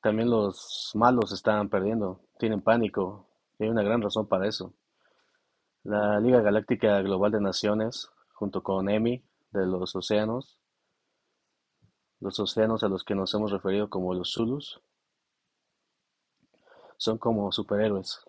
También 0.01 0.29
los 0.29 0.91
malos 0.93 1.31
están 1.31 1.69
perdiendo, 1.69 2.19
tienen 2.37 2.61
pánico, 2.61 3.25
y 3.57 3.63
hay 3.63 3.69
una 3.69 3.83
gran 3.83 4.01
razón 4.01 4.27
para 4.27 4.47
eso. 4.47 4.73
La 5.83 6.19
Liga 6.19 6.41
Galáctica 6.41 7.01
Global 7.01 7.31
de 7.31 7.41
Naciones, 7.41 8.09
junto 8.33 8.61
con 8.61 8.89
EMI 8.89 9.23
de 9.51 9.65
los 9.65 9.95
océanos, 9.95 10.59
los 12.19 12.39
océanos 12.39 12.83
a 12.83 12.89
los 12.89 13.03
que 13.03 13.15
nos 13.15 13.33
hemos 13.33 13.51
referido 13.51 13.89
como 13.89 14.13
los 14.13 14.33
Zulus, 14.33 14.81
son 16.97 17.17
como 17.17 17.51
superhéroes, 17.51 18.25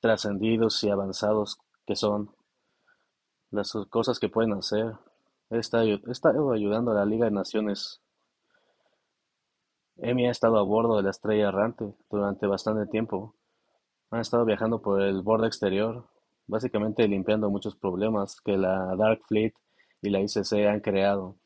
trascendidos 0.00 0.82
y 0.84 0.90
avanzados 0.90 1.58
que 1.86 1.96
son, 1.96 2.34
las 3.50 3.72
cosas 3.90 4.18
que 4.18 4.28
pueden 4.28 4.52
hacer. 4.54 4.94
He 5.50 5.58
estado 5.58 6.52
ayudando 6.52 6.90
a 6.90 6.94
la 6.94 7.04
Liga 7.04 7.26
de 7.26 7.30
Naciones 7.30 8.00
Emi 9.96 10.26
ha 10.26 10.30
estado 10.30 10.58
a 10.58 10.62
bordo 10.62 10.96
de 10.96 11.04
la 11.04 11.10
Estrella 11.10 11.48
Errante 11.48 11.94
durante 12.10 12.46
bastante 12.46 12.90
tiempo. 12.90 13.34
Han 14.10 14.20
estado 14.20 14.44
viajando 14.44 14.82
por 14.82 15.00
el 15.00 15.22
borde 15.22 15.46
exterior, 15.46 16.08
básicamente 16.46 17.06
limpiando 17.06 17.48
muchos 17.48 17.76
problemas 17.76 18.40
que 18.40 18.56
la 18.56 18.96
Dark 18.96 19.22
Fleet 19.28 19.54
y 20.02 20.10
la 20.10 20.20
ICC 20.20 20.66
han 20.68 20.80
creado, 20.80 21.36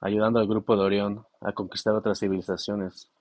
ayudando 0.00 0.40
al 0.40 0.48
grupo 0.48 0.76
de 0.76 0.82
Orión 0.82 1.26
a 1.40 1.52
conquistar 1.52 1.94
otras 1.94 2.18
civilizaciones. 2.18 3.12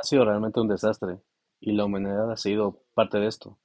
Ha 0.00 0.04
sido 0.04 0.24
realmente 0.24 0.60
un 0.60 0.68
desastre, 0.68 1.18
y 1.58 1.72
la 1.72 1.84
humanidad 1.84 2.30
ha 2.30 2.36
sido 2.36 2.84
parte 2.94 3.18
de 3.18 3.26
esto. 3.26 3.58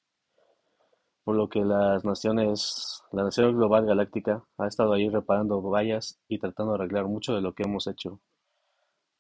Por 1.24 1.36
lo 1.36 1.48
que 1.48 1.64
las 1.64 2.04
naciones, 2.04 3.04
la 3.12 3.24
Nación 3.24 3.56
Global 3.56 3.86
Galáctica 3.86 4.44
ha 4.58 4.68
estado 4.68 4.94
ahí 4.94 5.10
reparando 5.10 5.62
vallas 5.62 6.20
y 6.28 6.40
tratando 6.40 6.74
de 6.74 6.80
arreglar 6.80 7.06
mucho 7.06 7.36
de 7.36 7.42
lo 7.42 7.54
que 7.54 7.62
hemos 7.64 7.86
hecho. 7.86 8.20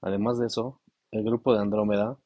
Además 0.01 0.39
de 0.39 0.47
eso, 0.47 0.81
el 1.11 1.23
grupo 1.23 1.53
de 1.53 1.61
Andrómeda, 1.61 2.17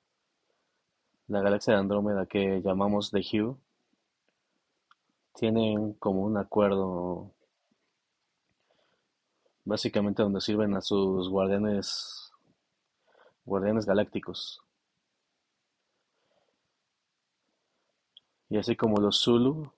la 1.28 1.42
galaxia 1.42 1.74
de 1.74 1.80
Andrómeda 1.82 2.26
que 2.26 2.62
llamamos 2.62 3.12
The 3.12 3.20
Hue, 3.20 3.58
tienen 5.34 5.96
como 5.96 6.22
un 6.22 6.38
acuerdo 6.38 7.34
básicamente 9.66 10.24
donde 10.24 10.40
sirven 10.40 10.76
a 10.76 10.82
sus 10.82 11.28
guardianes 11.28 12.32
guardianes 13.44 13.86
galácticos. 13.86 14.62
Y 18.50 18.58
así 18.58 18.76
como 18.76 18.98
los 19.02 19.22
Zulu 19.22 19.72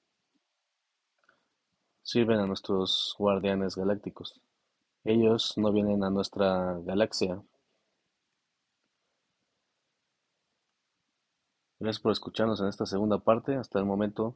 sirven 2.02 2.40
a 2.40 2.48
nuestros 2.48 3.16
guardianes 3.18 3.76
galácticos. 3.76 4.42
Ellos 5.04 5.54
no 5.58 5.72
vienen 5.72 6.04
a 6.04 6.10
nuestra 6.10 6.80
galaxia 6.84 7.42
Gracias 11.80 12.02
por 12.02 12.12
escucharnos 12.12 12.60
en 12.60 12.68
esta 12.68 12.86
segunda 12.86 13.20
parte. 13.20 13.56
Hasta 13.56 13.80
el 13.80 13.86
momento 13.86 14.36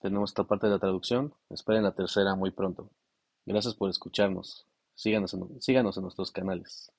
tenemos 0.00 0.30
esta 0.30 0.44
parte 0.44 0.68
de 0.68 0.74
la 0.74 0.78
traducción. 0.78 1.34
Esperen 1.50 1.82
la 1.82 1.94
tercera 1.94 2.36
muy 2.36 2.52
pronto. 2.52 2.90
Gracias 3.44 3.74
por 3.74 3.90
escucharnos. 3.90 4.68
Síganos 4.94 5.34
en, 5.34 5.60
síganos 5.60 5.96
en 5.96 6.04
nuestros 6.04 6.30
canales. 6.30 6.92